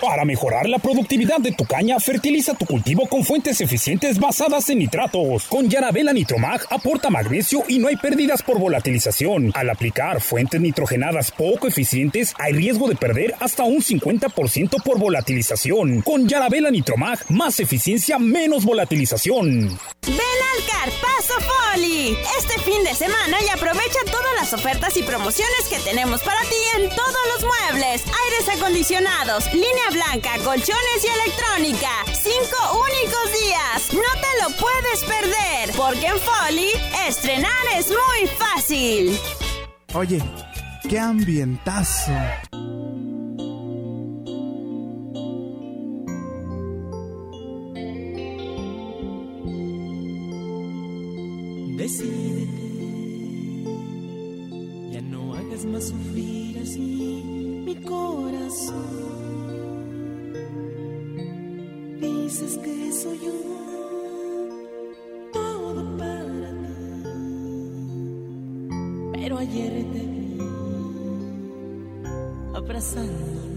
Para 0.00 0.24
mejorar 0.24 0.66
la 0.66 0.78
productividad 0.78 1.40
de 1.40 1.52
tu 1.52 1.66
caña, 1.66 2.00
fertiliza 2.00 2.54
tu 2.54 2.64
cultivo 2.64 3.06
con 3.06 3.22
fuentes 3.22 3.60
eficientes 3.60 4.18
basadas 4.18 4.70
en 4.70 4.78
nitratos. 4.78 5.44
Con 5.44 5.68
Yarabela 5.68 6.14
Nitromag 6.14 6.62
aporta 6.70 7.10
magnesio 7.10 7.64
y 7.68 7.78
no 7.78 7.88
hay 7.88 7.96
pérdidas 7.96 8.42
por 8.42 8.58
volatilización. 8.58 9.52
Al 9.54 9.68
aplicar 9.68 10.22
fuentes 10.22 10.58
nitrogenadas 10.58 11.30
poco 11.30 11.68
eficientes, 11.68 12.34
hay 12.38 12.54
riesgo 12.54 12.88
de 12.88 12.96
perder 12.96 13.34
hasta 13.40 13.64
un 13.64 13.82
50% 13.82 14.82
por 14.82 14.98
volatilización. 14.98 16.00
Con 16.00 16.26
Yarabela 16.26 16.70
Nitromag, 16.70 17.18
más 17.30 17.60
eficiencia, 17.60 18.18
menos 18.18 18.64
volatilización. 18.64 19.78
Ven 20.06 20.16
al 20.16 20.64
Carpazo 20.66 21.34
Foli 21.40 22.16
este 22.38 22.58
fin 22.62 22.82
de 22.84 22.94
semana 22.94 23.36
y 23.46 23.48
aprovecha 23.50 23.98
todas 24.10 24.34
las 24.40 24.52
ofertas 24.54 24.96
y 24.96 25.02
promociones 25.02 25.68
que 25.68 25.78
tenemos 25.80 26.22
para 26.22 26.40
ti 26.40 26.80
en 26.80 26.88
todos 26.88 27.18
los 27.34 27.44
muebles, 27.44 28.02
aires 28.24 28.58
acondicionados, 28.58 29.52
línea 29.52 29.89
blanca, 29.90 30.30
colchones 30.44 31.04
y 31.04 31.08
electrónica. 31.08 31.90
Cinco 32.06 32.58
únicos 32.74 33.32
días. 33.40 33.92
No 33.92 34.20
te 34.20 34.42
lo 34.42 34.56
puedes 34.56 35.04
perder, 35.04 35.72
porque 35.76 36.06
en 36.06 36.18
Foli 36.18 36.70
estrenar 37.06 37.66
es 37.76 37.88
muy 37.88 38.28
fácil. 38.38 39.18
Oye, 39.94 40.22
qué 40.88 40.98
ambientazo. 40.98 42.12
Decídete, 51.76 52.60
ya 54.92 55.00
no 55.00 55.34
hagas 55.34 55.64
más 55.64 55.88
sufrir 55.88 56.58
así 56.58 57.22
mi 57.64 57.74
corazón. 57.76 59.19
Dices 62.30 62.58
que 62.58 62.92
soy 62.92 63.18
yo 63.18 63.32
todo 65.32 65.82
para 65.98 66.48
ti, 66.62 67.18
pero 69.14 69.36
ayer 69.36 69.84
te 69.92 69.98
vi 69.98 70.38
abrazando. 72.54 73.49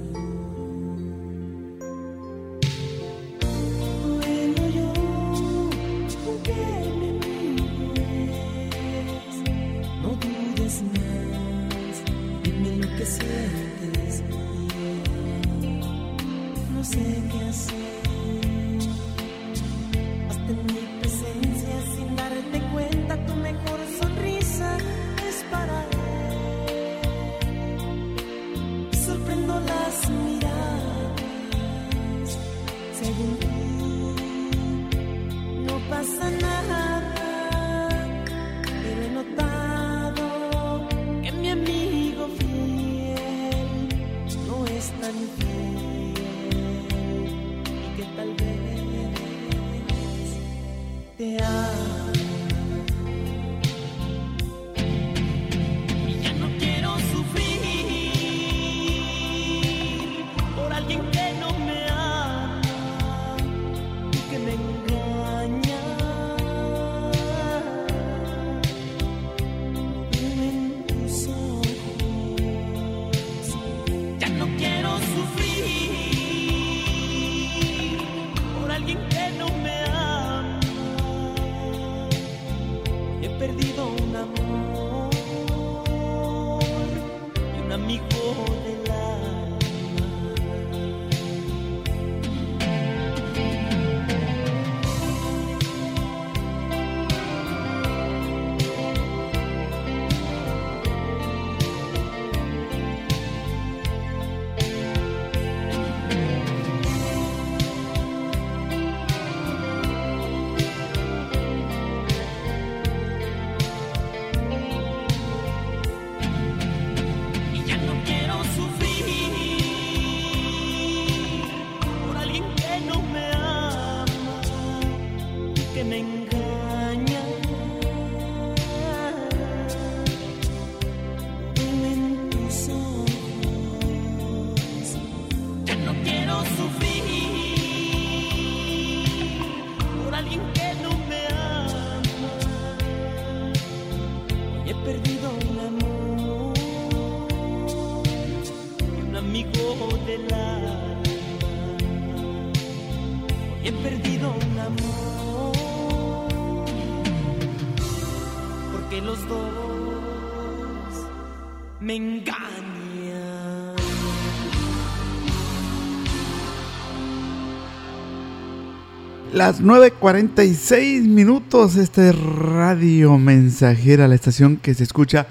Las 169.46 169.62
9.46 169.62 171.02
minutos, 171.02 171.76
este 171.76 172.12
es 172.12 172.16
Radio 172.18 173.18
Mensajera, 173.18 174.08
la 174.08 174.16
estación 174.16 174.56
que 174.56 174.74
se 174.74 174.84
escucha 174.84 175.28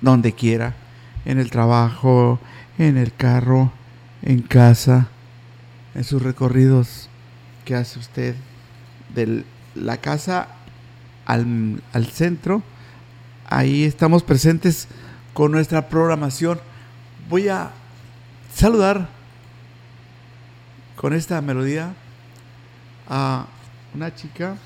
donde 0.00 0.32
quiera, 0.32 0.74
en 1.26 1.38
el 1.38 1.50
trabajo, 1.50 2.40
en 2.78 2.96
el 2.96 3.12
carro, 3.12 3.70
en 4.22 4.40
casa, 4.40 5.08
en 5.94 6.04
sus 6.04 6.22
recorridos 6.22 7.10
que 7.66 7.74
hace 7.74 7.98
usted 7.98 8.34
de 9.14 9.44
la 9.74 9.98
casa 9.98 10.48
al, 11.26 11.82
al 11.92 12.06
centro. 12.06 12.62
Ahí 13.44 13.84
estamos 13.84 14.22
presentes 14.22 14.88
con 15.34 15.52
nuestra 15.52 15.90
programación. 15.90 16.58
Voy 17.28 17.48
a 17.48 17.72
saludar 18.54 19.10
con 20.96 21.12
esta 21.12 21.42
melodía 21.42 21.92
a 23.10 23.46
una 23.92 24.14
chica 24.14 24.56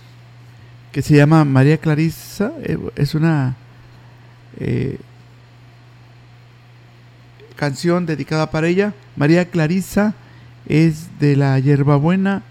que 0.93 1.03
se 1.03 1.17
llama 1.17 1.45
María 1.45 1.79
Clarisa. 1.79 2.53
eh, 2.63 2.79
es 2.95 3.15
una 3.15 3.57
eh, 4.61 4.99
canción 7.57 8.07
dedicada 8.07 8.51
para 8.51 8.69
ella. 8.69 8.93
María 9.17 9.51
Clarisa 9.51 10.15
es 10.67 11.19
de 11.19 11.37
la 11.37 11.59
Hierbabuena, 11.59 12.43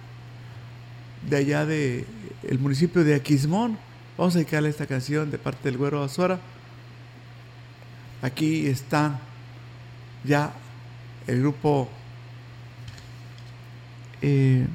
de 1.29 1.37
allá 1.37 1.65
de 1.65 2.05
el 2.49 2.59
municipio 2.59 3.03
de 3.03 3.15
Aquismón. 3.15 3.77
Vamos 4.17 4.35
a 4.35 4.39
dedicarle 4.39 4.69
esta 4.69 4.87
canción 4.87 5.31
de 5.31 5.37
parte 5.37 5.69
del 5.69 5.77
Güero 5.77 6.03
Azora. 6.03 6.39
Aquí 8.21 8.67
está 8.67 9.19
ya 10.23 10.53
el 11.27 11.39
grupo 11.39 11.89
eh, 14.21 14.65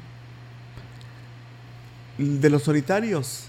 de 2.19 2.49
los 2.49 2.63
solitarios. 2.63 3.45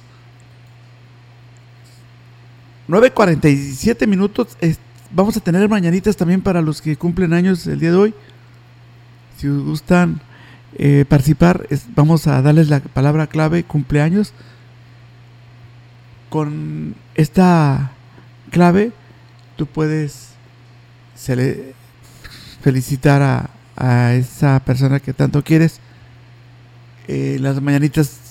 9.47 2.89 4.07
minutos. 4.07 4.57
vamos 5.11 5.37
a 5.37 5.41
tener 5.41 5.69
mañanitas 5.69 6.17
también 6.17 6.41
para 6.41 6.63
los 6.63 6.81
que 6.81 6.97
cumplen 6.97 7.33
años 7.33 7.67
el 7.67 7.81
día 7.81 7.91
de 7.91 7.97
hoy. 7.97 8.15
Si 9.37 9.49
gustan 9.49 10.21
eh, 10.77 11.05
participar, 11.09 11.67
vamos 11.95 12.27
a 12.27 12.41
darles 12.43 12.69
la 12.69 12.81
palabra 12.81 13.27
clave 13.27 13.65
cumpleaños. 13.65 14.33
Con 16.29 16.95
esta 17.17 17.91
clave, 18.51 18.93
tú 19.57 19.67
puedes 19.67 20.31
felicitar 22.63 23.23
a, 23.23 23.51
a 23.77 24.15
esa 24.15 24.61
persona 24.61 25.01
que 25.01 25.13
tanto 25.13 25.43
quieres. 25.43 25.81
Eh, 27.09 27.39
las 27.41 27.61
mañanitas 27.61 28.30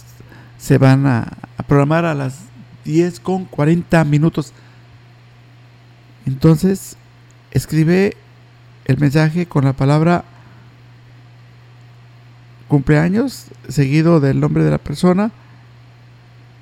se 0.60 0.78
van 0.78 1.08
a, 1.08 1.38
programar 1.68 2.06
a 2.06 2.14
las 2.14 2.40
10 2.86 3.20
con 3.20 3.46
40 3.46 4.04
minutos. 4.04 4.54
Entonces, 6.26 6.98
escribe 7.52 8.16
el 8.86 8.98
mensaje 8.98 9.48
con 9.48 9.66
la 9.66 9.74
palabra 9.74 10.26
cumpleaños, 12.68 13.46
seguido 13.68 14.20
del 14.20 14.40
nombre 14.40 14.64
de 14.64 14.72
la 14.72 14.78
persona, 14.78 15.32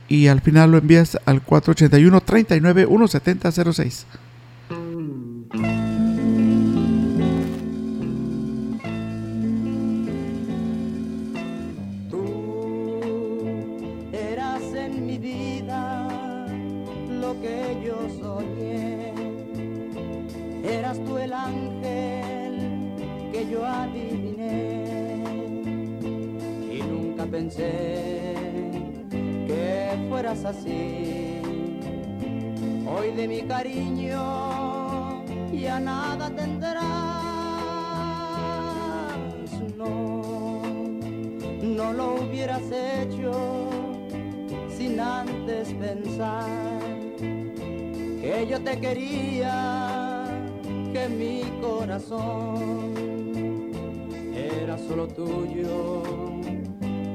y 0.08 0.28
al 0.28 0.40
final 0.42 0.72
lo 0.72 0.78
envías 0.78 1.18
al 1.26 1.42
481 1.42 2.22
39 2.22 2.86
170 2.86 3.74
06. 3.74 4.06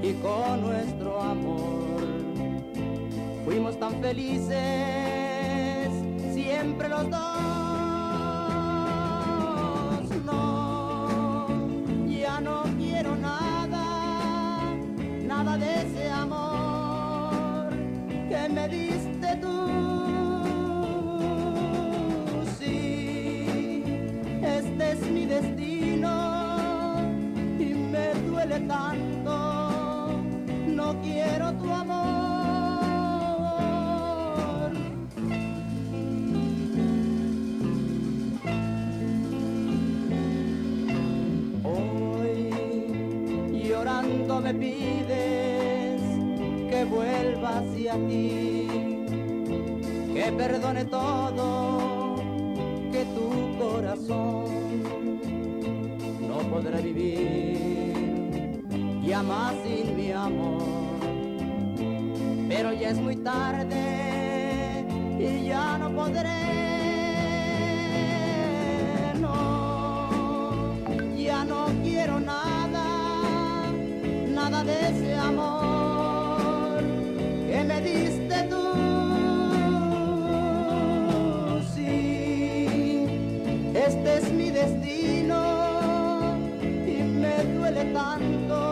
Y 0.03 0.13
con 0.15 0.61
nuestro 0.61 1.21
amor 1.23 2.03
fuimos 3.45 3.79
tan 3.79 4.01
felices 4.03 4.57
siempre 6.35 6.89
los 6.89 7.09
dos. 7.09 7.52
Hacia 47.93 48.09
ti, 48.09 48.69
que 50.15 50.33
perdone 50.37 50.85
todo, 50.85 52.17
que 52.91 53.05
tu 53.15 53.59
corazón 53.59 54.45
no 56.21 56.39
podrá 56.51 56.81
vivir 56.81 58.63
ya 59.05 59.23
más 59.23 59.55
sin 59.65 59.97
mi 59.97 60.13
amor. 60.13 60.63
Pero 62.49 62.73
ya 62.73 62.91
es 62.91 62.99
muy 62.99 63.17
tarde 63.17 64.85
y 65.19 65.47
ya 65.47 65.79
no 65.79 65.91
podré. 65.91 66.31
No, 69.21 70.75
ya 71.17 71.45
no 71.45 71.67
quiero 71.83 72.21
nada, 72.21 73.73
nada 74.29 74.65
de 74.65 74.81
ese 74.91 75.15
amor 75.15 75.92
llorando. 88.19 88.72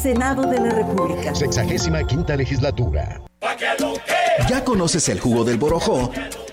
Senado 0.00 0.42
de 0.42 0.60
la 0.60 0.70
República. 0.70 1.34
Sexagésima 1.34 2.04
quinta 2.04 2.36
legislatura. 2.36 3.20
¿Ya 4.48 4.64
conoces 4.64 5.08
el 5.08 5.18
jugo 5.18 5.44
del 5.44 5.58
Borojó? 5.58 6.12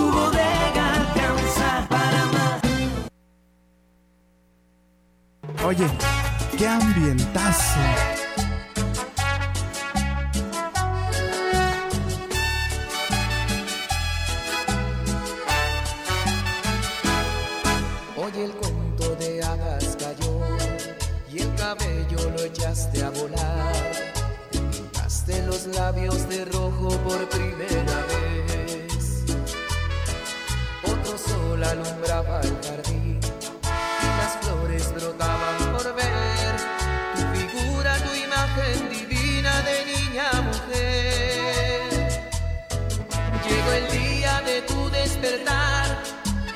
Tu 0.00 0.06
bodega 0.10 0.94
alcanza 0.94 1.86
para 1.90 2.22
más. 2.34 2.60
Oye, 5.62 5.86
qué 6.56 6.66
ambientazo. 6.66 7.80
Oye 18.16 18.44
el 18.44 18.52
cuento 18.52 19.16
de 19.16 19.42
hadas 19.42 19.98
cayó 19.98 20.40
y 21.30 21.42
el 21.42 21.54
cabello 21.56 22.30
lo 22.30 22.42
echaste 22.42 23.04
a 23.04 23.10
volar. 23.10 23.74
Pintaste 24.50 25.44
los 25.46 25.66
labios 25.66 26.26
de 26.30 26.46
rojo 26.46 26.88
por 27.06 27.28
primera 27.28 28.06
vez. 28.08 28.39
Sol 31.60 31.64
alumbraba 31.64 32.40
el 32.40 32.56
jardín 32.64 33.20
y 34.02 34.06
las 34.18 34.36
flores 34.40 34.92
brotaban 34.94 35.72
por 35.72 35.94
ver 35.94 36.56
tu 37.14 37.22
figura, 37.38 37.96
tu 37.98 38.14
imagen 38.14 38.88
divina 38.88 39.52
de 39.62 39.84
niña 39.92 40.28
mujer. 40.48 42.22
Llegó 43.46 43.72
el 43.72 43.86
día 43.98 44.40
de 44.42 44.62
tu 44.62 44.90
despertar 44.90 46.02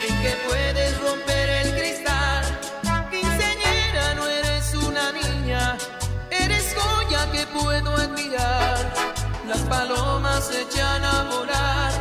en 0.07 0.23
que 0.23 0.33
puedes 0.49 1.01
romper 1.01 1.49
el 1.51 1.75
cristal. 1.79 2.45
Quinceañera, 3.11 4.15
no 4.15 4.27
eres 4.27 4.75
una 4.75 5.13
niña, 5.13 5.77
eres 6.31 6.75
joya 6.77 7.31
que 7.31 7.47
puedo 7.47 7.95
admirar. 7.97 8.79
Las 9.49 9.61
palomas 9.63 10.47
se 10.47 10.63
echan 10.63 11.05
a 11.05 11.25
volar, 11.25 11.93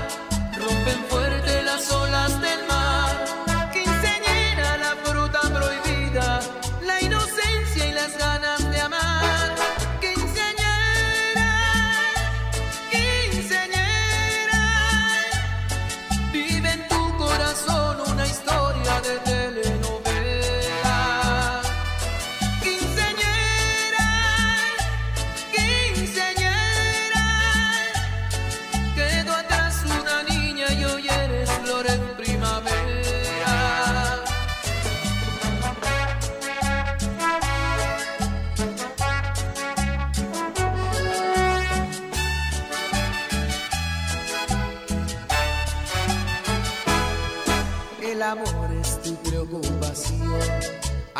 rompen 0.57 1.05
fuerte 1.09 1.63
las 1.63 1.91
olas 1.91 2.39
del 2.41 2.59
mar. 2.67 2.72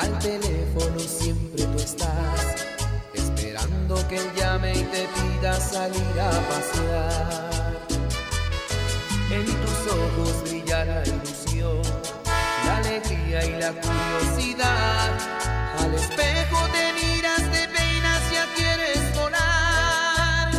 Al 0.04 0.20
teléfono 0.20 1.00
siempre 1.00 1.64
tú 1.64 1.78
estás. 1.78 2.56
Esperando 3.14 3.96
que 4.10 4.18
él 4.18 4.30
llame 4.36 4.74
y 4.74 4.84
te 4.84 5.08
pida 5.16 5.54
salir 5.58 6.20
a 6.20 6.32
pasear. 6.50 7.80
En 9.32 9.46
tus 9.46 9.80
ojos 10.02 10.44
brilla 10.44 10.84
la 10.84 11.04
ilusión, 11.08 11.82
la 12.66 12.78
alegría 12.78 13.46
y 13.46 13.52
la 13.62 13.72
curiosidad. 13.72 15.10
Al 15.80 15.94
espejo 15.96 16.60
te 16.76 16.86
miras, 17.00 17.44
te 17.54 17.64
peinas, 17.70 18.22
ya 18.36 18.46
quieres 18.58 19.02
volar. 19.16 20.52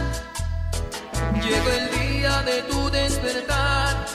Llegó 1.44 1.70
el 1.80 1.86
día 2.00 2.42
de 2.42 2.62
tu 2.62 2.90
despertar, 2.90 4.06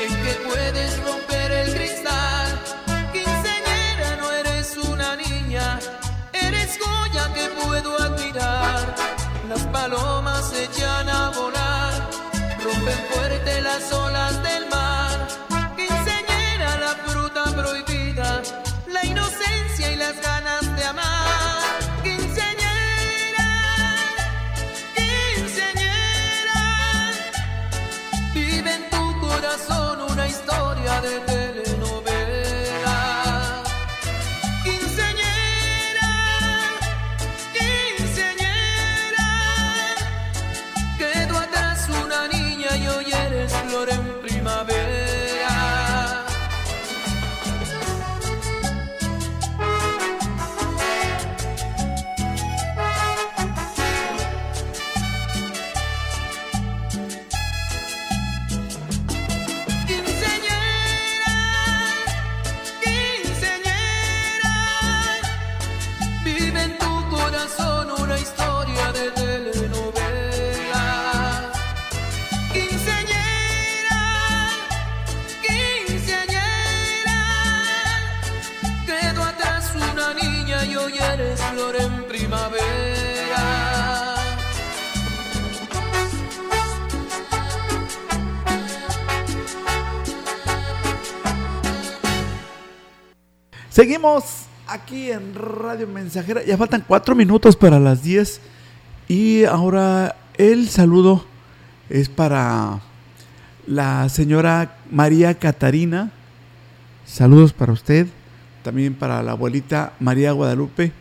en 0.00 0.12
que 0.22 0.32
puedes 0.48 1.04
romper 1.04 1.50
el 1.50 1.74
cristal. 1.74 2.75
Que 7.34 7.48
puedo 7.62 7.98
admirar. 8.00 8.94
Las 9.48 9.62
palomas 9.66 10.50
se 10.50 10.64
echan 10.64 11.08
a 11.08 11.30
volar, 11.30 12.10
rompen 12.62 12.98
fuerte 13.10 13.60
las 13.62 13.92
olas 13.92 14.42
del 14.42 14.68
mar. 14.68 15.28
Quinceañera, 15.76 16.78
la 16.78 16.94
fruta 17.06 17.44
prohibida, 17.54 18.42
la 18.88 19.04
inocencia 19.04 19.92
y 19.92 19.96
las 19.96 20.20
ganas 20.20 20.76
de 20.76 20.84
amar. 20.84 21.78
Quinceañera, 22.02 23.48
quinceañera. 24.96 26.60
Vive 28.34 28.74
en 28.74 28.90
tu 28.90 29.20
corazón 29.20 30.00
una 30.12 30.26
historia 30.28 31.00
de 31.00 31.45
Seguimos 93.96 94.24
aquí 94.66 95.10
en 95.10 95.34
Radio 95.34 95.86
Mensajera. 95.86 96.44
Ya 96.44 96.58
faltan 96.58 96.84
cuatro 96.86 97.14
minutos 97.14 97.56
para 97.56 97.80
las 97.80 98.02
10. 98.02 98.42
Y 99.08 99.44
ahora 99.44 100.16
el 100.34 100.68
saludo 100.68 101.24
es 101.88 102.10
para 102.10 102.80
la 103.66 104.06
señora 104.10 104.76
María 104.90 105.32
Catarina. 105.38 106.10
Saludos 107.06 107.54
para 107.54 107.72
usted. 107.72 108.06
También 108.62 108.92
para 108.92 109.22
la 109.22 109.32
abuelita 109.32 109.94
María 109.98 110.32
Guadalupe. 110.32 110.92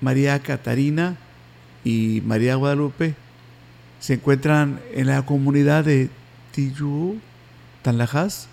María 0.00 0.38
Catarina 0.38 1.18
y 1.84 2.22
María 2.24 2.54
Guadalupe 2.54 3.16
se 4.00 4.14
encuentran 4.14 4.80
en 4.94 5.08
la 5.08 5.26
comunidad 5.26 5.84
de 5.84 6.08
Tiyú, 6.52 7.18
Tanlajas. 7.82 8.48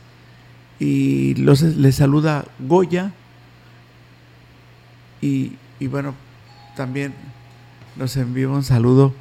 Y 0.83 1.35
los, 1.35 1.61
les 1.61 1.95
saluda 1.95 2.43
Goya. 2.59 3.13
Y, 5.21 5.53
y 5.79 5.87
bueno, 5.87 6.13
también 6.75 7.13
nos 7.95 8.17
envía 8.17 8.49
un 8.49 8.65
saludo 8.65 9.13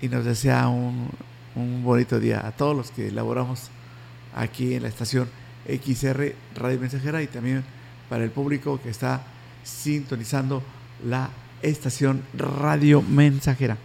y 0.00 0.08
nos 0.08 0.24
desea 0.24 0.68
un, 0.68 1.08
un 1.56 1.82
bonito 1.82 2.20
día 2.20 2.46
a 2.46 2.52
todos 2.52 2.76
los 2.76 2.92
que 2.92 3.08
elaboramos 3.08 3.70
aquí 4.32 4.74
en 4.74 4.84
la 4.84 4.88
estación 4.88 5.28
XR 5.66 6.34
Radio 6.54 6.78
Mensajera 6.78 7.20
y 7.20 7.26
también 7.26 7.64
para 8.08 8.22
el 8.22 8.30
público 8.30 8.80
que 8.80 8.90
está 8.90 9.24
sintonizando 9.64 10.62
la 11.04 11.30
estación 11.62 12.22
Radio 12.32 13.02
Mensajera. 13.02 13.76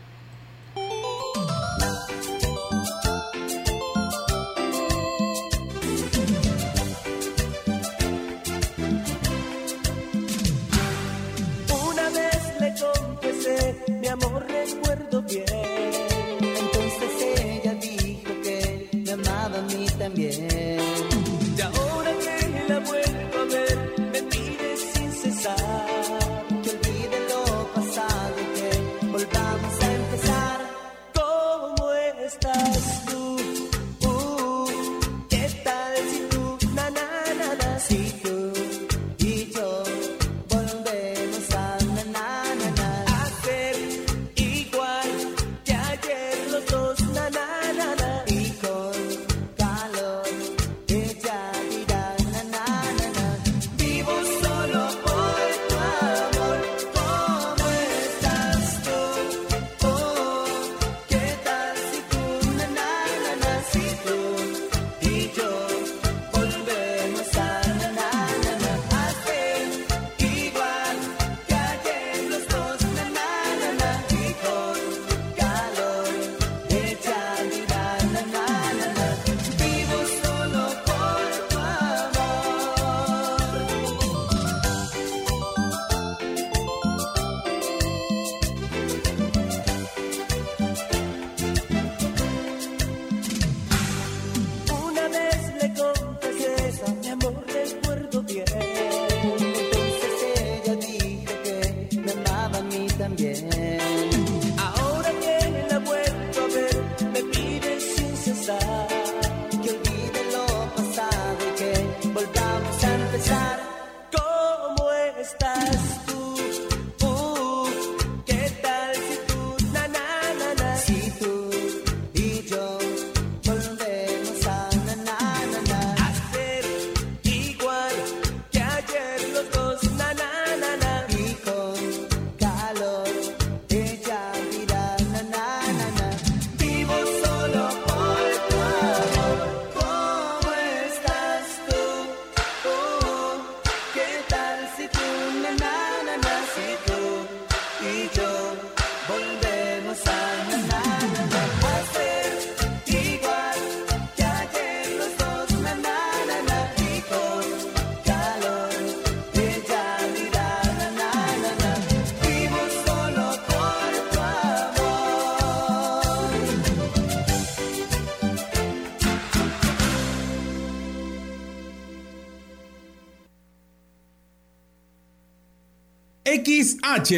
XH, 176.44 177.14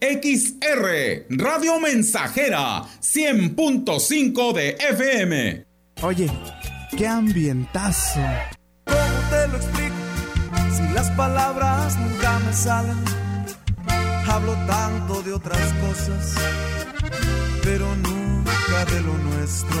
XR, 0.00 1.26
Radio 1.30 1.78
Mensajera, 1.78 2.82
100.5 3.00 4.52
de 4.52 4.70
FM. 4.70 5.64
Oye, 6.02 6.28
qué 6.96 7.06
ambientazo. 7.06 8.20
¿Cómo 8.84 9.30
te 9.30 9.48
lo 9.48 9.56
explico? 9.58 9.94
Si 10.76 10.92
las 10.92 11.08
palabras 11.12 11.96
nunca 11.98 12.38
me 12.40 12.52
salen, 12.52 12.96
hablo 14.26 14.54
tanto 14.66 15.22
de 15.22 15.32
otras 15.34 15.72
cosas, 15.74 16.34
pero 17.62 17.94
nunca 17.94 18.84
de 18.92 19.00
lo 19.02 19.14
nuestro. 19.18 19.78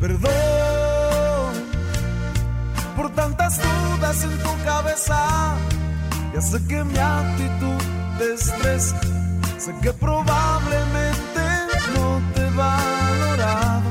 Perdón 0.00 0.64
por 2.96 3.10
tantas 3.14 3.60
dudas 3.60 4.24
en 4.24 4.38
tu 4.38 4.64
cabeza. 4.64 5.56
Ya 6.34 6.40
sé 6.40 6.58
que 6.66 6.82
mi 6.82 6.98
actitud 6.98 7.80
te 8.18 8.34
estresa, 8.34 9.00
sé 9.56 9.72
que 9.80 9.92
probablemente 9.92 11.42
no 11.94 12.20
te 12.34 12.40
he 12.40 12.50
valorado 12.50 13.88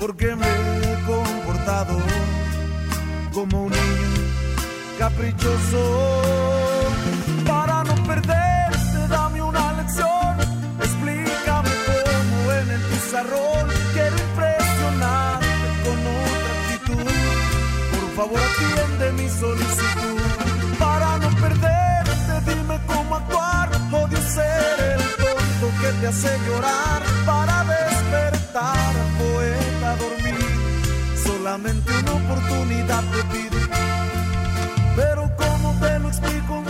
porque 0.00 0.34
me 0.34 0.44
he 0.44 0.96
comportado 1.06 1.98
como 3.32 3.66
un 3.66 3.70
niño 3.70 4.22
caprichoso. 4.98 6.35
Te 26.06 26.10
hace 26.10 26.38
llorar 26.46 27.02
para 27.24 27.64
despertar 27.64 28.94
poeta 29.18 29.96
dormir. 29.96 30.38
Solamente 31.20 31.90
una 31.98 32.12
oportunidad 32.12 33.02
te 33.10 33.24
pido. 33.32 33.58
Pero 34.94 35.28
¿cómo 35.36 35.76
te 35.80 35.98
lo 35.98 36.08
explico? 36.08 36.62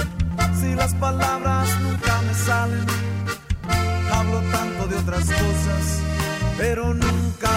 Si 0.59 0.75
las 0.75 0.95
palabras 0.95 1.69
nunca 1.83 2.23
me 2.23 2.35
salen. 2.35 2.87
Hablo 4.11 4.41
tanto 4.53 4.87
de 4.87 4.97
otras 4.97 5.25
cosas, 5.25 5.85
pero 6.57 6.95
nunca 6.95 7.51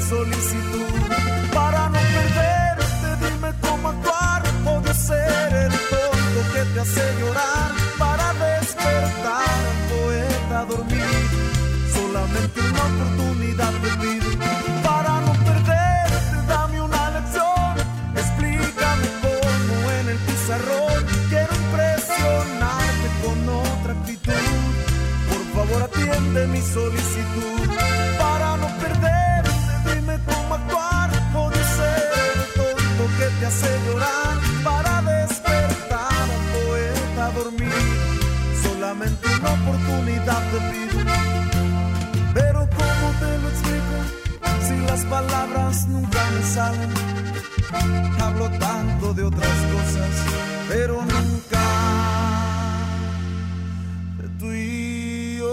solicitud. 0.00 0.86
Para 1.52 1.88
no 1.88 1.98
perderte, 1.98 3.08
dime 3.24 3.52
cómo 3.60 3.88
actuar. 3.88 4.42
Odio 4.66 4.94
ser 4.94 5.52
el 5.54 5.72
tonto 5.92 6.40
que 6.52 6.62
te 6.72 6.80
hace 6.80 7.04
llorar. 7.20 7.70
Para 7.98 8.32
despertar 8.34 9.60
poeta 9.90 10.64
dormir. 10.68 11.22
Solamente 11.94 12.60
una 12.60 12.84
oportunidad 12.90 13.72
pido. 14.00 14.30
Para 14.82 15.20
no 15.20 15.32
perderte, 15.48 16.36
dame 16.48 16.80
una 16.80 17.10
lección. 17.10 17.74
Explícame 18.16 19.06
cómo 19.24 19.90
en 19.98 20.08
el 20.08 20.18
pizarrón 20.18 21.04
quiero 21.28 21.52
impresionarte 21.64 23.06
con 23.22 23.48
otra 23.48 23.92
actitud. 23.98 24.32
Por 25.30 25.42
favor, 25.54 25.82
atiende 25.82 26.46
mi 26.48 26.60
solicitud. 26.62 27.99
Salen. 46.50 46.90
Hablo 48.20 48.50
tanto 48.58 49.14
de 49.14 49.22
otras 49.22 49.58
cosas, 49.72 50.08
pero 50.68 50.94
nunca 51.00 51.60
de 54.18 54.28
tú 54.38 54.50
y 54.52 55.38
yo. 55.38 55.50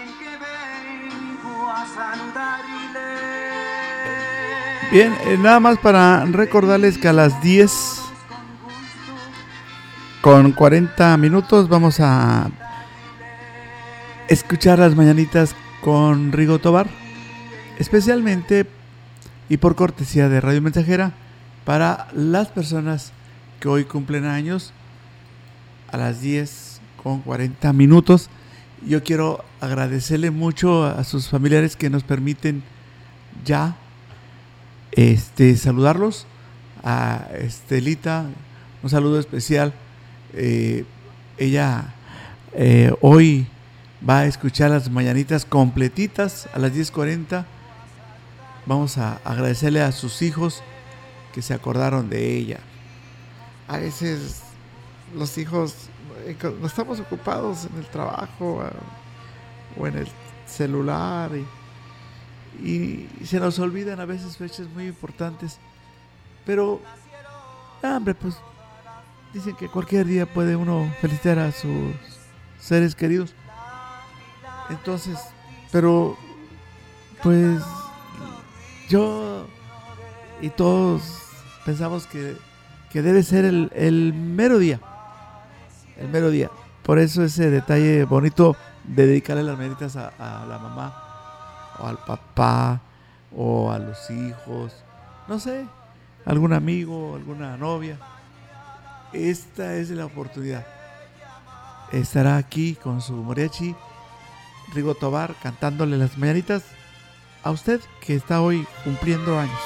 En 0.00 0.08
que 0.18 0.32
vengo 0.46 1.70
a 1.70 1.84
saludarle. 1.94 3.08
Bien, 4.90 5.12
eh, 5.26 5.36
nada 5.38 5.60
más 5.60 5.76
para 5.78 6.24
recordarles 6.24 6.96
que 6.96 7.08
a 7.08 7.12
las 7.12 7.42
10 7.42 8.00
con 10.22 10.52
40 10.52 11.18
minutos 11.18 11.68
vamos 11.68 12.00
a 12.00 12.50
escuchar 14.28 14.78
las 14.78 14.94
mañanitas 14.94 15.54
con 15.80 16.32
Rigo 16.32 16.58
Tobar, 16.58 16.86
especialmente 17.78 18.66
y 19.48 19.56
por 19.56 19.74
cortesía 19.74 20.28
de 20.28 20.40
Radio 20.40 20.60
Mensajera 20.60 21.14
para 21.64 22.08
las 22.12 22.48
personas 22.48 23.12
que 23.58 23.68
hoy 23.68 23.84
cumplen 23.84 24.26
años 24.26 24.72
a 25.90 25.96
las 25.96 26.20
10 26.20 26.80
con 27.02 27.20
40 27.22 27.72
minutos. 27.72 28.28
Yo 28.86 29.02
quiero 29.02 29.44
agradecerle 29.60 30.30
mucho 30.30 30.84
a 30.84 31.02
sus 31.04 31.28
familiares 31.28 31.74
que 31.74 31.88
nos 31.88 32.04
permiten 32.04 32.62
ya 33.44 33.76
este, 34.92 35.56
saludarlos. 35.56 36.26
A 36.84 37.26
Estelita, 37.34 38.26
un 38.82 38.90
saludo 38.90 39.18
especial. 39.18 39.72
Eh, 40.34 40.84
ella 41.38 41.94
eh, 42.52 42.92
hoy 43.00 43.48
va 44.06 44.20
a 44.20 44.26
escuchar 44.26 44.70
las 44.70 44.90
mañanitas 44.90 45.44
completitas 45.44 46.48
a 46.52 46.58
las 46.58 46.72
10.40. 46.72 47.44
Vamos 48.66 48.98
a 48.98 49.20
agradecerle 49.24 49.82
a 49.82 49.92
sus 49.92 50.22
hijos 50.22 50.62
que 51.32 51.42
se 51.42 51.54
acordaron 51.54 52.08
de 52.08 52.36
ella. 52.36 52.60
A 53.66 53.78
veces 53.78 54.42
los 55.14 55.36
hijos 55.38 55.74
eh, 56.26 56.36
estamos 56.64 57.00
ocupados 57.00 57.66
en 57.66 57.78
el 57.78 57.86
trabajo 57.86 58.62
ah, 58.62 58.72
o 59.78 59.86
en 59.86 59.98
el 59.98 60.08
celular 60.46 61.30
y, 62.62 63.08
y 63.20 63.26
se 63.26 63.40
nos 63.40 63.58
olvidan 63.58 64.00
a 64.00 64.04
veces 64.04 64.36
fechas 64.36 64.68
muy 64.74 64.86
importantes. 64.86 65.58
Pero, 66.46 66.80
ah, 67.82 67.96
hombre, 67.96 68.14
pues 68.14 68.36
dicen 69.32 69.54
que 69.56 69.68
cualquier 69.68 70.06
día 70.06 70.26
puede 70.26 70.56
uno 70.56 70.90
felicitar 71.00 71.38
a 71.38 71.52
sus 71.52 71.94
seres 72.58 72.94
queridos. 72.94 73.34
Entonces, 74.70 75.18
pero, 75.72 76.16
pues, 77.22 77.62
yo 78.88 79.46
y 80.40 80.50
todos 80.50 81.02
pensamos 81.64 82.06
que, 82.06 82.36
que 82.90 83.02
debe 83.02 83.22
ser 83.22 83.44
el, 83.44 83.70
el 83.74 84.14
mero 84.14 84.58
día. 84.58 84.80
El 85.96 86.08
mero 86.08 86.30
día. 86.30 86.50
Por 86.82 86.98
eso 86.98 87.22
ese 87.22 87.50
detalle 87.50 88.04
bonito 88.04 88.56
de 88.84 89.06
dedicarle 89.06 89.42
las 89.42 89.58
meditas 89.58 89.96
a, 89.96 90.12
a 90.18 90.46
la 90.46 90.58
mamá 90.58 91.04
o 91.78 91.86
al 91.86 91.98
papá 91.98 92.80
o 93.36 93.70
a 93.70 93.78
los 93.78 94.10
hijos, 94.10 94.72
no 95.28 95.38
sé, 95.38 95.66
algún 96.24 96.52
amigo, 96.52 97.14
alguna 97.16 97.56
novia. 97.56 97.98
Esta 99.12 99.74
es 99.74 99.90
la 99.90 100.06
oportunidad. 100.06 100.66
Estará 101.92 102.36
aquí 102.36 102.74
con 102.74 103.00
su 103.00 103.14
mariachi 103.14 103.74
Rigo 104.74 104.94
Tobar 104.94 105.34
cantándole 105.42 105.96
las 105.96 106.18
mañanitas 106.18 106.62
a 107.42 107.50
usted 107.50 107.80
que 108.00 108.14
está 108.14 108.40
hoy 108.40 108.66
cumpliendo 108.84 109.38
años. 109.38 109.60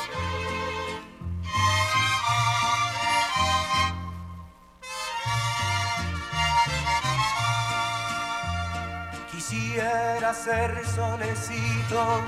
Quisiera 9.31 10.33
ser 10.35 10.87
solecito 10.87 12.21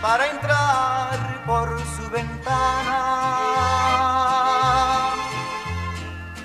para 0.00 0.30
entrar 0.30 1.44
por 1.46 1.78
su 1.96 2.10
ventana 2.10 3.00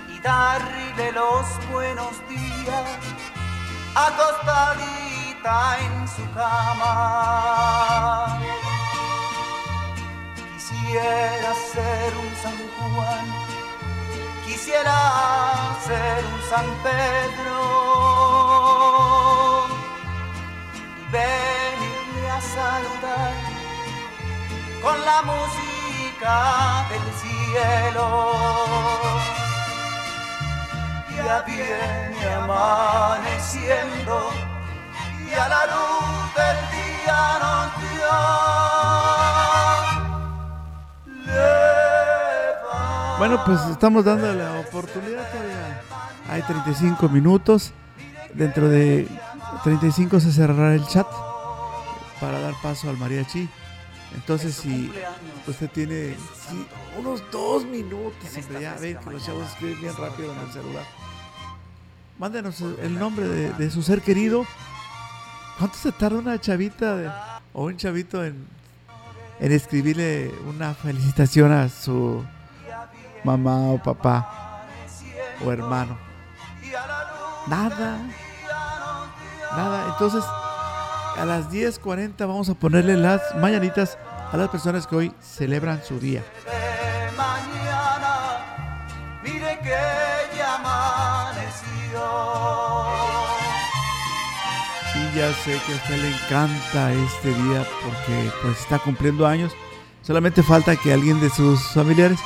y 0.10 0.20
darle 0.20 1.12
los 1.14 1.46
buenos 1.72 2.12
días 2.30 3.12
en 5.44 6.08
su 6.08 6.22
cama. 6.34 8.40
Quisiera 10.54 11.54
ser 11.74 12.14
un 12.16 12.36
San 12.44 12.58
Juan, 12.78 13.26
quisiera 14.46 15.00
ser 15.84 16.24
un 16.26 16.42
San 16.50 16.68
Pedro 16.84 17.60
y 21.00 21.02
venirle 21.12 22.30
a 22.30 22.42
saludar 22.42 23.34
con 24.84 24.98
la 25.06 25.20
música 25.24 26.36
del 26.90 27.06
cielo. 27.22 28.08
Ya 31.16 31.36
viene 31.42 32.24
amaneciendo 32.36 34.16
a 35.34 35.48
la 35.48 35.66
luz 35.66 36.34
del 36.36 36.58
día 36.72 37.40
nos 37.40 37.68
dio. 37.82 38.12
Bueno, 43.18 43.44
pues 43.46 43.60
estamos 43.72 44.04
dando 44.04 44.34
la 44.34 44.60
oportunidad 44.60 45.32
todavía. 45.32 45.82
Hay 46.28 46.42
35 46.42 47.10
minutos. 47.10 47.72
Dentro 48.34 48.70
de 48.70 49.08
35 49.64 50.20
se 50.20 50.32
cerrará 50.32 50.74
el 50.74 50.86
chat 50.88 51.08
para 52.20 52.40
dar 52.40 52.54
paso 52.62 52.90
al 52.90 52.98
mariachi. 52.98 53.50
Entonces, 54.16 54.56
si 54.56 54.92
usted 55.48 55.70
tiene 55.70 56.16
unos 57.00 57.24
dos 57.32 57.66
minutos, 57.66 58.28
hombre, 58.38 58.62
ya 58.62 58.76
ven 58.76 58.98
que 58.98 59.10
los 59.10 59.26
chavos 59.26 59.48
escriben 59.48 59.82
bien 59.82 59.96
rápido 59.96 60.34
en 60.34 60.40
el 60.40 60.52
celular. 60.52 60.86
Mándenos 62.18 62.62
el 62.62 63.00
nombre 63.00 63.28
de 63.28 63.72
su 63.72 63.82
ser 63.82 64.02
querido. 64.02 64.46
¿Cuánto 65.62 65.78
se 65.78 65.92
tarda 65.92 66.18
una 66.18 66.42
chavita 66.42 67.40
o 67.54 67.66
un 67.66 67.78
chavito 67.78 68.26
en, 68.26 68.48
en 69.40 69.52
escribirle 69.52 70.32
una 70.50 70.74
felicitación 70.74 71.52
a 71.52 71.70
su 71.70 72.26
mamá 73.24 73.70
o 73.70 73.78
papá 73.78 74.66
o 75.46 75.52
hermano? 75.52 76.00
Nada. 77.46 78.00
Nada. 79.56 79.90
Entonces, 79.92 80.24
a 80.26 81.26
las 81.28 81.52
10.40 81.52 82.18
vamos 82.22 82.50
a 82.50 82.56
ponerle 82.56 82.98
las 82.98 83.22
mañanitas 83.36 84.00
a 84.32 84.38
las 84.38 84.50
personas 84.50 84.88
que 84.88 84.96
hoy 84.96 85.14
celebran 85.22 85.84
su 85.84 86.00
día. 86.00 86.24
Ya 95.16 95.34
sé 95.34 95.60
que 95.66 95.74
a 95.74 95.76
usted 95.76 95.98
le 96.02 96.10
encanta 96.10 96.94
este 96.94 97.30
día 97.34 97.66
porque 97.84 98.32
pues 98.42 98.60
está 98.60 98.80
cumpliendo 98.80 99.28
años. 99.28 99.52
Solamente 100.02 100.42
falta 100.42 100.76
que 100.76 100.94
alguien 100.94 101.20
de 101.20 101.30
sus 101.30 101.62
familiares 101.74 102.20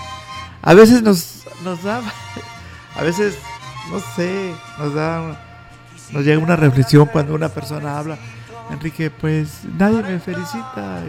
a 0.61 0.73
veces 0.73 1.01
nos, 1.01 1.45
nos 1.63 1.83
da, 1.83 2.01
a 2.95 3.03
veces, 3.03 3.37
no 3.91 3.99
sé, 4.15 4.53
nos 4.79 4.93
da, 4.93 5.39
nos 6.11 6.23
llega 6.23 6.41
una 6.41 6.55
reflexión 6.55 7.07
cuando 7.07 7.33
una 7.33 7.49
persona 7.49 7.97
habla. 7.97 8.17
Enrique, 8.71 9.11
pues 9.11 9.61
nadie 9.77 10.01
me 10.01 10.19
felicita. 10.19 11.01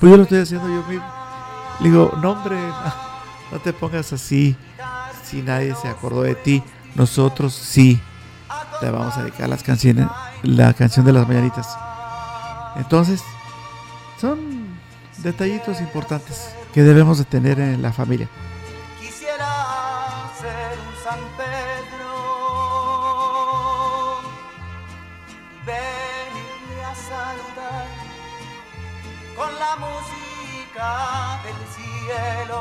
pues 0.00 0.10
yo 0.10 0.16
lo 0.16 0.22
estoy 0.24 0.40
haciendo 0.40 0.68
yo 0.68 0.82
mismo. 0.88 1.06
Le 1.80 1.88
digo, 1.88 2.18
no 2.20 2.32
hombre, 2.32 2.56
no 3.52 3.58
te 3.58 3.72
pongas 3.72 4.12
así. 4.12 4.56
Si 5.24 5.42
nadie 5.42 5.74
se 5.80 5.86
acordó 5.86 6.22
de 6.22 6.34
ti, 6.34 6.62
nosotros 6.96 7.54
sí 7.54 8.00
te 8.80 8.90
vamos 8.90 9.16
a 9.16 9.22
dedicar 9.22 9.48
las 9.48 9.62
canciones, 9.62 10.06
la 10.42 10.72
canción 10.72 11.04
de 11.04 11.12
las 11.12 11.28
mañanitas. 11.28 11.68
Entonces, 12.76 13.22
son 14.20 14.78
detallitos 15.18 15.80
importantes 15.80 16.54
que 16.72 16.82
debemos 16.82 17.18
de 17.18 17.24
tener 17.24 17.60
en 17.60 17.82
la 17.82 17.92
familia. 17.92 18.28
Quisiera 18.98 20.30
ser 20.40 20.78
un 20.78 20.94
San 21.04 21.20
Pedro 21.36 22.10
y 25.28 25.66
venirle 25.66 26.84
a 26.84 26.94
saludar 26.94 27.86
con 29.36 29.54
la 29.58 29.76
música 29.76 31.40
del 31.44 31.60
cielo. 31.74 32.58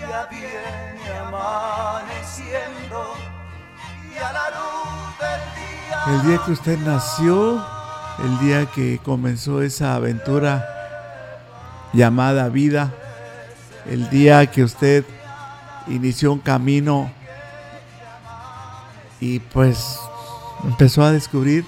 Ya 0.00 0.26
viene 0.30 0.89
amaneciendo 1.16 3.14
y 4.12 4.18
a 4.18 4.32
la 4.32 4.50
luz 4.50 5.18
del 5.18 5.40
día. 5.56 6.04
El 6.14 6.26
día 6.26 6.44
que 6.44 6.52
usted 6.52 6.78
nació, 6.78 7.64
el 8.24 8.38
día 8.40 8.66
que 8.66 8.98
comenzó 9.04 9.62
esa 9.62 9.94
aventura 9.94 10.66
llamada 11.92 12.48
vida, 12.48 12.92
el 13.86 14.08
día 14.10 14.46
que 14.50 14.62
usted 14.62 15.04
inició 15.88 16.32
un 16.32 16.40
camino 16.40 17.10
y 19.20 19.40
pues 19.40 19.98
empezó 20.64 21.02
a 21.02 21.12
descubrir 21.12 21.64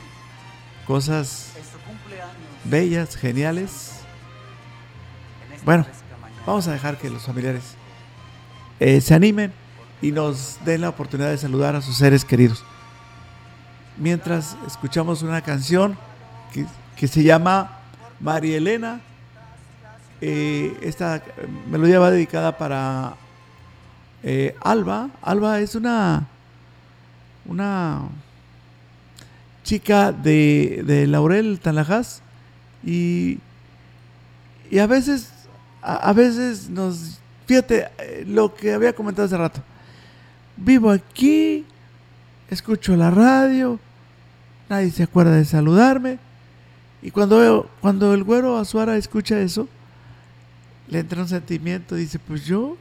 cosas 0.87 1.53
bellas, 2.65 3.17
geniales. 3.17 3.93
Bueno, 5.65 5.87
vamos 6.47 6.67
a 6.69 6.73
dejar 6.73 6.99
que 6.99 7.11
los 7.11 7.23
familiares 7.23 7.77
eh, 8.83 9.01
se 9.01 9.15
animen 9.15 9.53
y 10.01 10.11
nos 10.11 10.59
den 10.65 10.81
la 10.81 10.89
oportunidad 10.89 11.31
de 11.31 11.39
saludar 11.39 11.77
a 11.77 11.83
sus 11.83 11.97
seres 11.97 12.25
queridos. 12.25 12.65
Mientras 13.97 14.57
escuchamos 14.67 15.23
una 15.23 15.41
canción 15.41 15.97
que, 16.53 16.67
que 16.97 17.07
se 17.07 17.23
llama 17.23 17.79
María 18.19 18.57
Elena. 18.57 19.01
Eh, 20.21 20.77
esta 20.83 21.23
melodía 21.71 22.01
va 22.01 22.11
dedicada 22.11 22.59
para 22.59 23.15
eh, 24.25 24.57
Alba. 24.61 25.11
Alba 25.23 25.61
es 25.61 25.77
una 25.77 26.27
una 27.45 28.03
chica 29.63 30.11
de, 30.11 30.83
de 30.85 31.07
Laurel 31.07 31.61
Tanlajas 31.61 32.21
y, 32.85 33.39
y 34.73 34.79
a 34.79 34.89
veces 34.89 35.31
a, 35.83 35.95
a 36.09 36.13
veces 36.13 36.69
nos 36.69 37.22
fíjate 37.53 37.91
eh, 37.99 38.25
lo 38.27 38.55
que 38.55 38.73
había 38.73 38.95
comentado 38.95 39.27
hace 39.27 39.37
rato. 39.37 39.61
Vivo 40.57 40.91
aquí 40.91 41.67
escucho 42.49 42.97
la 42.97 43.11
radio 43.11 43.79
nadie 44.71 44.91
se 44.91 45.03
acuerda 45.03 45.37
de 45.37 45.45
saludarme. 45.45 46.19
Y 47.03 47.11
cuando 47.11 47.69
cuando 47.83 48.15
el 48.15 48.25
güero 48.25 48.57
Azuara 48.57 48.97
escucha 48.97 49.39
eso 49.39 49.69
le 50.89 51.01
entra 51.01 51.21
un 51.21 51.29
sentimiento 51.29 51.95
dice 51.95 52.19
pues 52.19 52.47
yo 52.47 52.79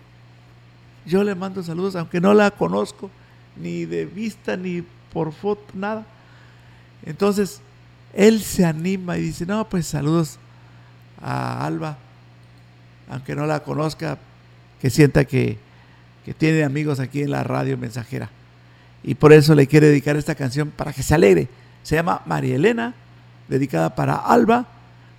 yo 1.05 1.24
le 1.24 1.36
mando 1.36 1.63
saludos 1.63 1.97
aunque 1.97 2.22
no 2.22 2.34
la 2.34 2.51
conozco 2.51 3.09
ni 3.57 3.86
de 3.86 4.05
vista 4.05 4.55
ni 4.55 4.84
por 5.11 5.34
foto 5.34 5.63
nada 5.74 6.05
entonces 7.05 7.61
él 8.13 8.41
se 8.41 8.63
anima 8.63 9.17
y 9.17 9.22
dice 9.22 9.45
no 9.45 9.67
pues 9.67 9.88
saludos 9.88 10.38
a 11.22 11.65
Alba 11.65 11.97
aunque 13.09 13.36
no 13.36 13.45
la 13.45 13.61
conozca 13.61 14.17
que 14.82 14.89
sienta 14.89 15.25
que, 15.25 15.57
que 16.25 16.34
tiene 16.34 16.63
amigos 16.63 16.99
aquí 16.99 17.21
en 17.21 17.32
la 17.32 17.43
radio 17.43 17.77
mensajera. 17.77 18.29
Y 19.03 19.15
por 19.15 19.34
eso 19.34 19.55
le 19.55 19.67
quiere 19.67 19.88
dedicar 19.88 20.15
esta 20.17 20.36
canción 20.36 20.71
para 20.71 20.93
que 20.93 21.03
se 21.03 21.13
alegre. 21.13 21.47
Se 21.84 21.95
llama 21.95 22.21
María 22.25 22.55
Elena 22.55 22.93
dedicada 23.47 23.95
para 23.95 24.15
Alba 24.15 24.67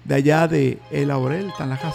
de 0.04 0.14
allá 0.14 0.48
de 0.48 0.78
El 0.90 1.08
Laurel 1.08 1.52
Tanlajas 1.56 1.94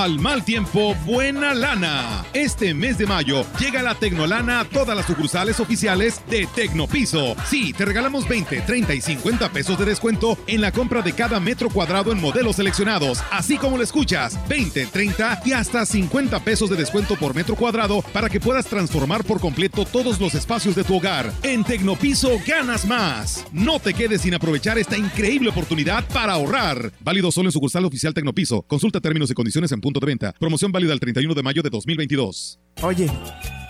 Al 0.00 0.18
mal 0.18 0.42
tiempo, 0.46 0.94
buena 1.04 1.52
lana. 1.52 2.24
Este 2.32 2.72
mes 2.72 2.96
de 2.96 3.04
mayo 3.04 3.44
llega 3.58 3.82
la 3.82 3.94
Tecnolana 3.94 4.60
a 4.60 4.64
todas 4.64 4.96
las 4.96 5.04
sucursales 5.04 5.60
oficiales 5.60 6.22
de 6.30 6.46
Tecnopiso. 6.46 7.36
Sí, 7.44 7.74
te 7.74 7.84
regalamos 7.84 8.26
20, 8.26 8.62
30 8.62 8.94
y 8.94 9.00
50 9.02 9.52
pesos 9.52 9.78
de 9.78 9.84
descuento 9.84 10.38
en 10.46 10.62
la 10.62 10.72
compra 10.72 11.02
de 11.02 11.12
cada 11.12 11.38
metro 11.38 11.68
cuadrado 11.68 12.12
en 12.12 12.20
modelos 12.22 12.56
seleccionados. 12.56 13.22
Así 13.30 13.58
como 13.58 13.76
lo 13.76 13.82
escuchas, 13.82 14.38
20, 14.48 14.86
30 14.86 15.42
y 15.44 15.52
hasta 15.52 15.84
50 15.84 16.44
pesos 16.44 16.70
de 16.70 16.76
descuento 16.76 17.16
por 17.16 17.34
metro 17.34 17.54
cuadrado 17.54 18.00
para 18.14 18.30
que 18.30 18.40
puedas 18.40 18.64
transformar 18.64 19.22
por 19.24 19.38
completo 19.38 19.84
todos 19.84 20.18
los 20.18 20.34
espacios 20.34 20.74
de 20.76 20.84
tu 20.84 20.96
hogar. 20.96 21.30
En 21.42 21.62
Tecnopiso 21.62 22.40
ganas 22.46 22.86
más. 22.86 23.44
No 23.52 23.78
te 23.78 23.92
quedes 23.92 24.22
sin 24.22 24.32
aprovechar 24.32 24.78
esta 24.78 24.96
increíble 24.96 25.50
oportunidad 25.50 26.08
para 26.08 26.32
ahorrar. 26.32 26.90
Válido 27.00 27.30
solo 27.30 27.48
en 27.48 27.52
sucursal 27.52 27.84
oficial 27.84 28.14
Tecnopiso. 28.14 28.62
Consulta 28.62 29.02
términos 29.02 29.30
y 29.30 29.34
condiciones 29.34 29.72
en 29.72 29.82
de. 29.92 30.32
Promoción 30.38 30.72
válida 30.72 30.92
el 30.92 31.00
31 31.00 31.34
de 31.34 31.42
mayo 31.42 31.62
de 31.62 31.70
2022. 31.70 32.60
Oye, 32.82 33.10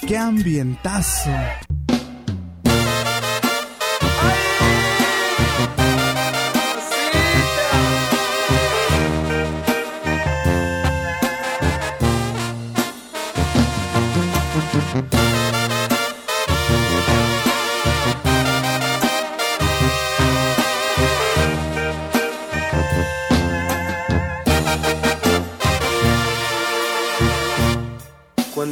qué 0.06 0.16
ambientazo. 0.16 1.30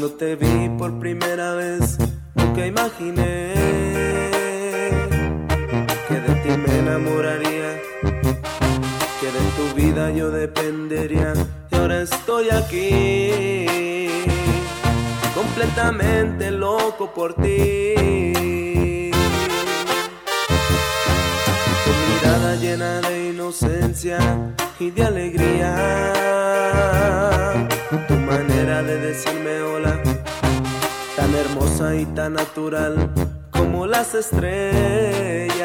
Cuando 0.00 0.16
te 0.16 0.36
vi 0.36 0.68
por 0.78 0.96
primera 1.00 1.54
vez, 1.54 1.98
nunca 2.36 2.64
imaginé 2.64 3.52
que 6.06 6.14
de 6.14 6.34
ti 6.36 6.50
me 6.56 6.78
enamoraría, 6.78 7.80
que 9.20 9.26
de 9.26 9.40
tu 9.56 9.74
vida 9.74 10.12
yo 10.12 10.30
dependería. 10.30 11.32
Y 11.72 11.74
ahora 11.74 12.02
estoy 12.02 12.48
aquí, 12.50 14.06
completamente 15.34 16.52
loco 16.52 17.12
por 17.12 17.34
ti. 17.34 17.94
Tu 21.84 21.90
mirada 22.08 22.54
llena 22.54 23.00
de 23.00 23.30
inocencia 23.30 24.20
y 24.78 24.92
de 24.92 25.04
alegría. 25.04 26.38
Tu 27.90 28.14
manera 28.14 28.82
de 28.82 28.98
decirme 28.98 29.62
hola, 29.62 29.98
tan 31.16 31.34
hermosa 31.34 31.94
y 31.94 32.04
tan 32.04 32.34
natural 32.34 33.08
como 33.50 33.86
las 33.86 34.14
estrellas, 34.14 35.56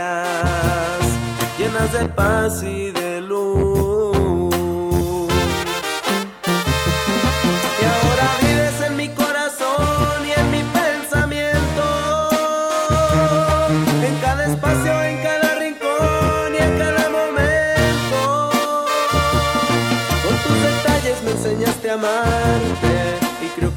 llenas 1.57 1.91
de 1.91 2.05
paz 2.07 2.63
y 2.63 2.91
de 2.91 3.19
luz. 3.19 3.82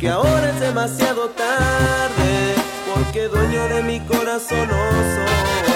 Que 0.07 0.13
ahora 0.13 0.51
es 0.51 0.61
demasiado 0.61 1.31
tarde 1.31 2.55
porque 2.95 3.27
dueño 3.27 3.67
de 3.67 3.83
mi 3.83 3.99
corazón 3.99 4.69
no 4.69 4.91
soy, 5.15 5.67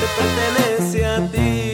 te 0.00 0.06
pertenece 0.18 1.06
a 1.06 1.26
ti. 1.32 1.69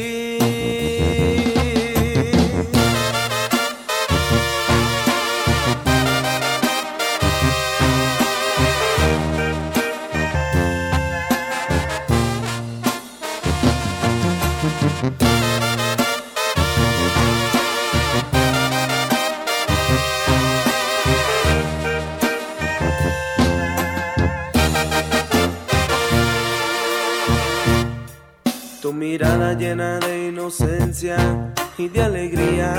Y 31.79 31.89
de 31.89 32.03
alegría. 32.03 32.73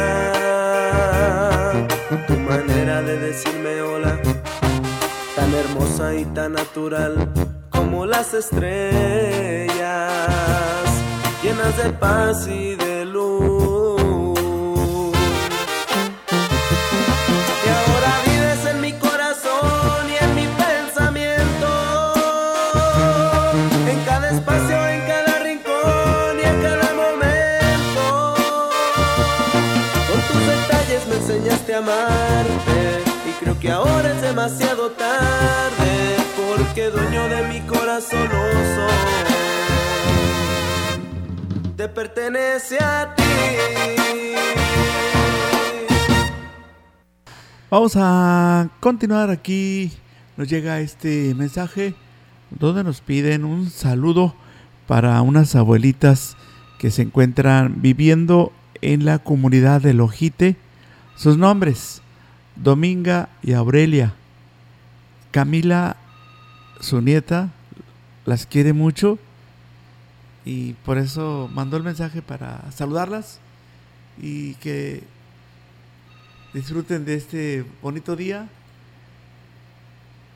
Tu 2.27 2.33
manera 2.33 3.01
de 3.01 3.19
decirme 3.19 3.81
hola, 3.81 4.19
tan 5.35 5.53
hermosa 5.53 6.15
y 6.15 6.25
tan 6.25 6.53
natural 6.53 7.29
como 7.69 8.05
las 8.05 8.33
estrellas, 8.33 9.77
llenas 11.43 11.77
de 11.77 11.89
paz 11.91 12.47
y 12.47 12.75
de 12.75 12.86
tarde 34.97 36.15
porque 36.37 36.89
dueño 36.89 37.27
de 37.27 37.47
mi 37.49 37.59
corazón. 37.67 38.29
Te 41.75 41.89
pertenece 41.89 42.77
a 42.79 43.13
ti. 43.13 43.23
Vamos 47.69 47.93
a 47.97 48.69
continuar 48.79 49.29
aquí. 49.29 49.91
Nos 50.37 50.47
llega 50.47 50.79
este 50.79 51.35
mensaje 51.35 51.93
donde 52.49 52.85
nos 52.85 53.01
piden 53.01 53.43
un 53.43 53.69
saludo 53.69 54.33
para 54.87 55.21
unas 55.23 55.55
abuelitas 55.55 56.37
que 56.79 56.89
se 56.91 57.01
encuentran 57.01 57.81
viviendo 57.81 58.53
en 58.81 59.03
la 59.03 59.19
comunidad 59.19 59.81
de 59.81 59.93
Lojite. 59.93 60.55
Sus 61.17 61.37
nombres, 61.37 62.01
Dominga 62.55 63.27
y 63.43 63.51
Aurelia. 63.53 64.13
Camila, 65.31 65.97
su 66.79 67.01
nieta, 67.01 67.51
las 68.25 68.45
quiere 68.45 68.73
mucho 68.73 69.19
y 70.45 70.73
por 70.85 70.97
eso 70.97 71.49
mandó 71.53 71.77
el 71.77 71.83
mensaje 71.83 72.21
para 72.21 72.71
saludarlas 72.71 73.39
y 74.21 74.55
que 74.55 75.03
disfruten 76.53 77.05
de 77.05 77.15
este 77.15 77.65
bonito 77.81 78.15
día. 78.15 78.47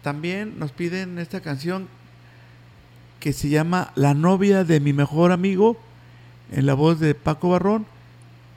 También 0.03 0.59
nos 0.59 0.71
piden 0.71 1.19
esta 1.19 1.41
canción 1.41 1.87
que 3.19 3.33
se 3.33 3.49
llama 3.49 3.91
La 3.95 4.13
novia 4.13 4.63
de 4.63 4.79
mi 4.79 4.93
mejor 4.93 5.31
amigo 5.31 5.77
en 6.51 6.65
la 6.65 6.73
voz 6.73 6.99
de 6.99 7.15
Paco 7.15 7.49
Barrón 7.49 7.85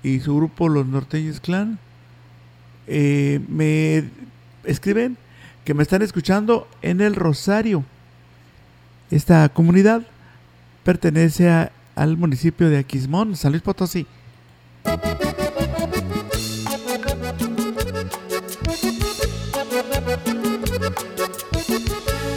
y 0.03 0.20
su 0.20 0.35
grupo 0.37 0.68
Los 0.68 0.87
Norteños 0.87 1.41
Clan. 1.41 1.78
Eh, 2.87 3.41
me 3.49 4.11
escriben 4.64 5.16
que 5.65 5.75
me 5.75 5.83
están 5.83 6.03
escuchando 6.03 6.69
en 6.83 7.01
el 7.01 7.15
Rosario. 7.15 7.85
Esta 9.11 9.49
comunidad 9.49 10.03
pertenece 10.85 11.71
al 11.97 12.17
municipio 12.17 12.69
de 12.69 12.79
Aquismón, 12.79 13.37
San 13.37 13.53
Luis 13.53 13.62
Potosí. 13.62 14.07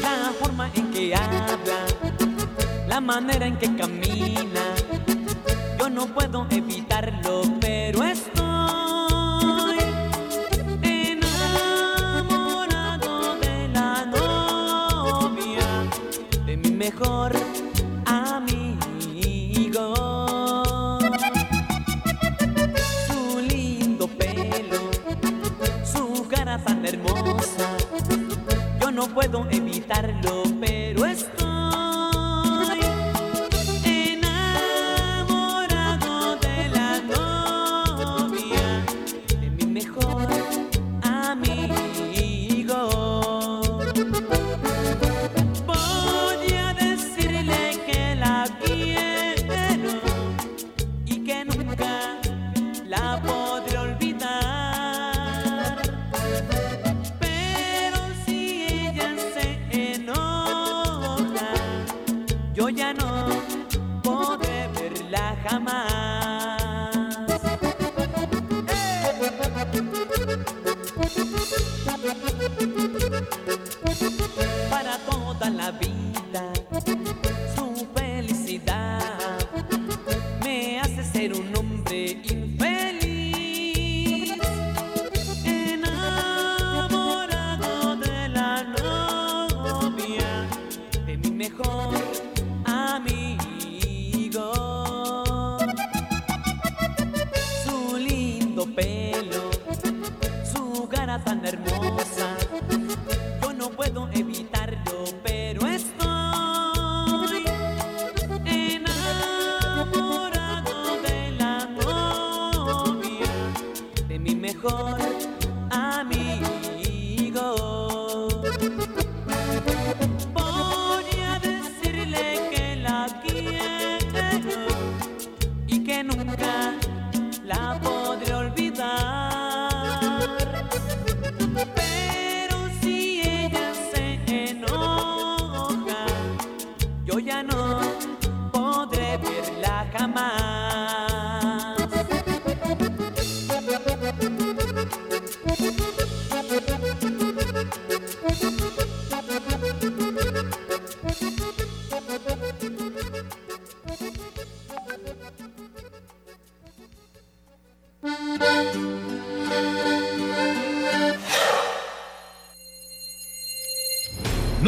La 0.01 0.33
forma 0.39 0.71
en 0.73 0.91
que 0.91 1.13
habla, 1.13 1.85
la 2.87 3.01
manera 3.01 3.45
en 3.45 3.57
que 3.57 3.75
camina, 3.75 4.61
yo 5.79 5.89
no 5.89 6.07
puedo 6.07 6.47
evitarlo, 6.49 7.41
pero 7.59 8.03
estoy 8.03 8.36
mejor 16.91 17.33
amigo. 18.05 19.93
Su 23.07 23.41
lindo 23.41 24.07
pelo, 24.07 24.89
su 25.83 26.25
cara 26.29 26.57
tan 26.63 26.85
hermosa, 26.85 27.75
yo 28.79 28.91
no 28.91 29.07
puedo 29.07 29.45
evitarlo, 29.49 30.43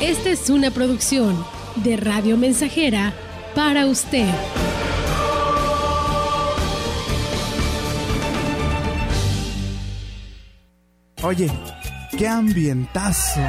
Esta 0.00 0.30
es 0.30 0.48
una 0.48 0.70
producción 0.70 1.44
de 1.82 1.96
Radio 1.96 2.36
Mensajera 2.36 3.12
para 3.56 3.86
usted. 3.86 4.32
Oye, 11.24 11.50
qué 12.16 12.28
ambientazo. 12.28 13.40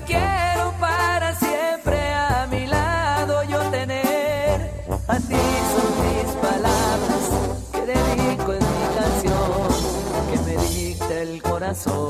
Quiero 0.00 0.72
para 0.80 1.34
siempre 1.34 2.12
a 2.12 2.46
mi 2.50 2.66
lado 2.66 3.42
yo 3.44 3.58
tener. 3.70 4.70
A 5.08 5.16
ti 5.16 5.42
son 5.72 5.90
mis 6.02 6.32
palabras 6.36 7.24
que 7.72 7.80
dedico 7.86 8.52
en 8.52 8.64
mi 8.74 8.86
canción, 8.98 9.68
que 10.30 10.38
me 10.46 10.56
dicta 10.66 11.14
el 11.20 11.42
corazón 11.42 12.08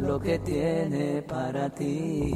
lo 0.00 0.20
que 0.20 0.38
tiene 0.38 1.22
para 1.22 1.70
ti. 1.70 2.34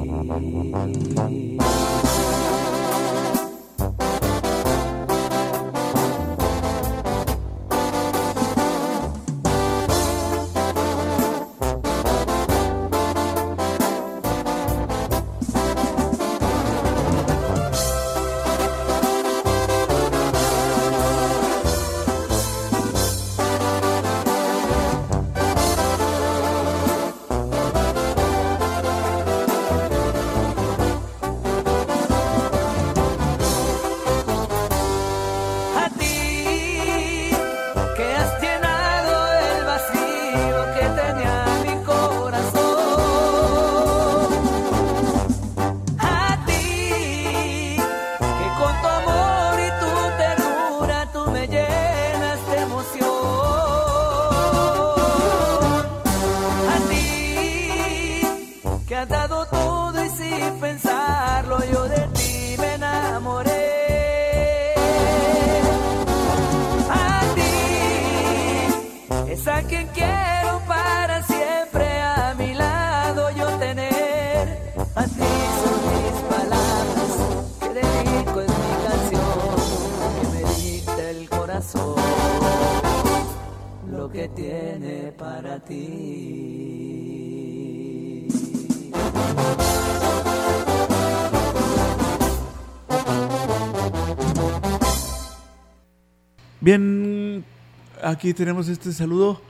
Aquí 98.15 98.33
tenemos 98.33 98.69
este 98.69 98.93
saludo. 98.93 99.41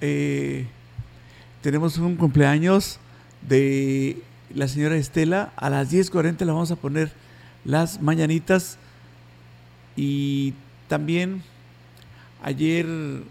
Eh, 0.00 0.66
tenemos 1.62 1.96
un 1.98 2.16
cumpleaños 2.16 2.98
de 3.42 4.20
la 4.52 4.66
señora 4.66 4.96
Estela. 4.96 5.52
A 5.54 5.70
las 5.70 5.92
10.40 5.92 6.40
le 6.40 6.46
vamos 6.46 6.72
a 6.72 6.76
poner 6.76 7.12
las 7.64 8.02
mañanitas. 8.02 8.76
Y 9.94 10.54
también 10.88 11.44
ayer, 12.42 12.86
em, 12.86 13.24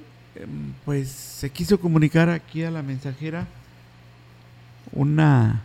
pues 0.86 1.10
se 1.10 1.50
quiso 1.50 1.78
comunicar 1.78 2.30
aquí 2.30 2.64
a 2.64 2.72
la 2.72 2.82
mensajera 2.82 3.46
una 4.94 5.64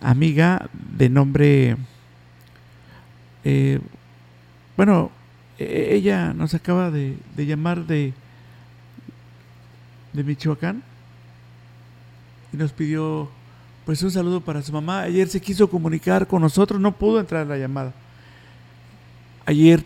amiga 0.00 0.68
de 0.72 1.08
nombre, 1.08 1.76
eh, 3.44 3.78
bueno, 4.76 5.12
e- 5.58 5.94
ella 5.94 6.32
nos 6.32 6.54
acaba 6.54 6.90
de, 6.90 7.16
de 7.36 7.46
llamar 7.46 7.86
de, 7.86 8.12
de 10.12 10.24
Michoacán 10.24 10.82
y 12.52 12.56
nos 12.56 12.72
pidió 12.72 13.28
pues 13.84 14.02
un 14.02 14.10
saludo 14.10 14.40
para 14.40 14.62
su 14.62 14.72
mamá. 14.72 15.02
Ayer 15.02 15.28
se 15.28 15.40
quiso 15.40 15.68
comunicar 15.68 16.26
con 16.26 16.40
nosotros, 16.42 16.80
no 16.80 16.92
pudo 16.92 17.20
entrar 17.20 17.42
a 17.42 17.50
la 17.50 17.58
llamada. 17.58 17.92
Ayer 19.46 19.84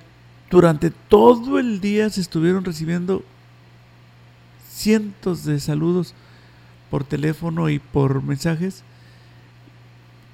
durante 0.50 0.90
todo 0.90 1.58
el 1.58 1.80
día 1.80 2.08
se 2.10 2.20
estuvieron 2.20 2.64
recibiendo 2.64 3.24
cientos 4.70 5.44
de 5.44 5.58
saludos 5.58 6.14
por 6.90 7.04
teléfono 7.04 7.68
y 7.68 7.78
por 7.78 8.22
mensajes. 8.22 8.84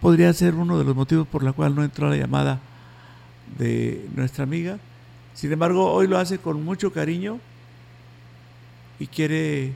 Podría 0.00 0.32
ser 0.34 0.54
uno 0.54 0.78
de 0.78 0.84
los 0.84 0.94
motivos 0.94 1.26
por 1.26 1.42
la 1.42 1.52
cual 1.52 1.74
no 1.74 1.82
entró 1.82 2.10
la 2.10 2.16
llamada 2.16 2.60
de 3.58 4.06
nuestra 4.14 4.44
amiga. 4.44 4.78
Sin 5.34 5.52
embargo, 5.52 5.92
hoy 5.92 6.06
lo 6.06 6.18
hace 6.18 6.38
con 6.38 6.64
mucho 6.64 6.92
cariño 6.92 7.40
y 8.98 9.06
quiere 9.06 9.72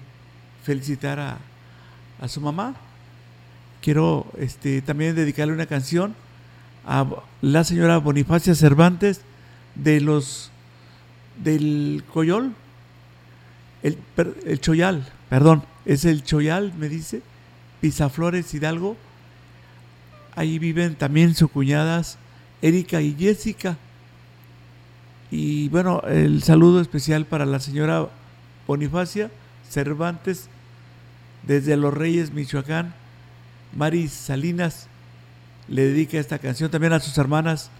felicitar 0.62 1.18
a, 1.18 1.38
a 2.20 2.28
su 2.28 2.40
mamá. 2.40 2.74
Quiero 3.80 4.26
este, 4.38 4.82
también 4.82 5.14
dedicarle 5.14 5.52
una 5.52 5.66
canción 5.66 6.14
a 6.86 7.06
la 7.42 7.64
señora 7.64 7.98
Bonifacia 7.98 8.54
Cervantes 8.54 9.20
de 9.74 10.00
los 10.00 10.50
del 11.42 12.02
Coyol, 12.12 12.52
el, 13.82 13.98
el 14.44 14.60
Choyal, 14.60 15.06
perdón, 15.28 15.62
es 15.84 16.04
el 16.04 16.24
Choyal, 16.24 16.72
me 16.74 16.88
dice, 16.88 17.22
Pisaflores 17.80 18.52
Hidalgo. 18.54 18.96
Ahí 20.34 20.58
viven 20.58 20.94
también 20.94 21.34
sus 21.34 21.50
cuñadas 21.50 22.18
Erika 22.62 23.00
y 23.00 23.14
Jessica. 23.18 23.76
Y 25.30 25.68
bueno, 25.68 26.00
el 26.06 26.42
saludo 26.42 26.80
especial 26.80 27.26
para 27.26 27.44
la 27.44 27.60
señora 27.60 28.08
Bonifacia 28.66 29.30
Cervantes 29.68 30.48
desde 31.42 31.76
Los 31.76 31.92
Reyes, 31.92 32.32
Michoacán. 32.32 32.94
Mari 33.76 34.08
Salinas 34.08 34.88
le 35.68 35.84
dedica 35.84 36.18
esta 36.18 36.38
canción 36.38 36.70
también 36.70 36.94
a 36.94 37.00
sus 37.00 37.18
hermanas 37.18 37.70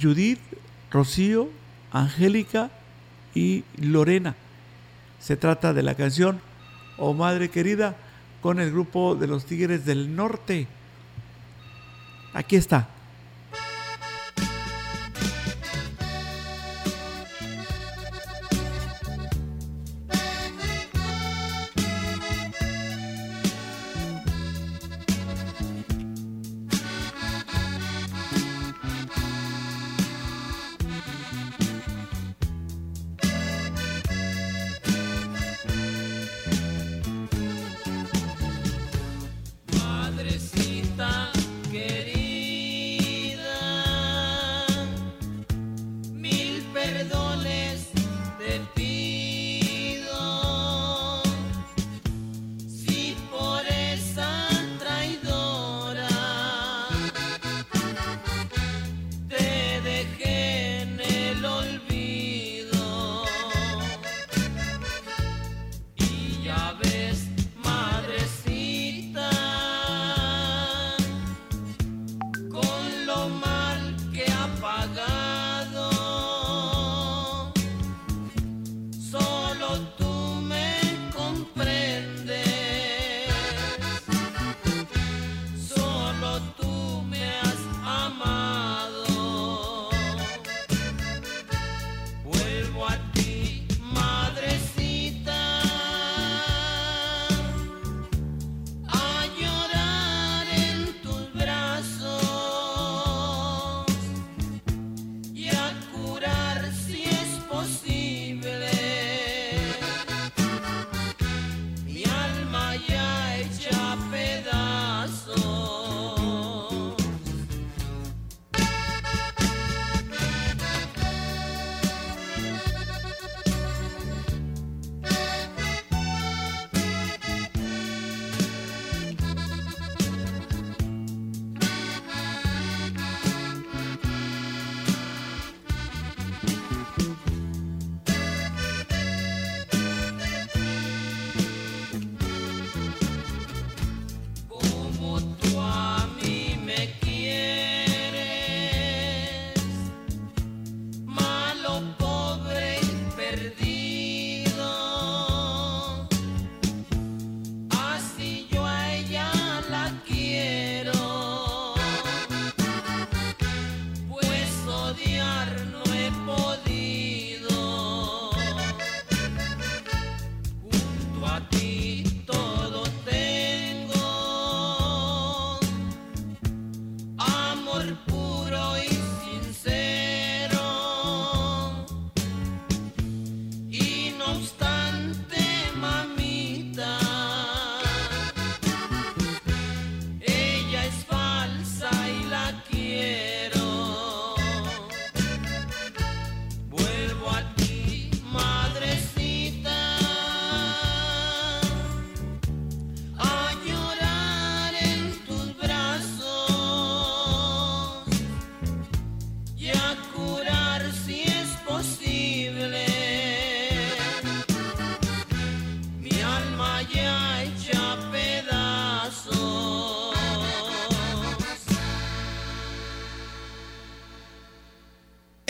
Judith, 0.00 0.38
Rocío, 0.90 1.48
Angélica 1.90 2.70
y 3.34 3.64
Lorena. 3.76 4.36
Se 5.20 5.36
trata 5.36 5.72
de 5.72 5.82
la 5.82 5.96
canción 5.96 6.40
Oh 6.96 7.14
Madre 7.14 7.48
Querida 7.48 7.96
con 8.40 8.60
el 8.60 8.70
grupo 8.70 9.16
de 9.16 9.26
los 9.26 9.46
Tigres 9.46 9.84
del 9.84 10.14
Norte. 10.14 10.68
Aquí 12.34 12.56
está. 12.56 12.88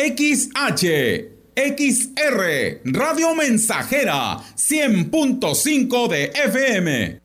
XH, 0.02 1.28
XR, 1.54 2.80
Radio 2.92 3.34
Mensajera, 3.36 4.42
100.5 4.56 6.08
de 6.08 6.32
FM. 6.34 7.20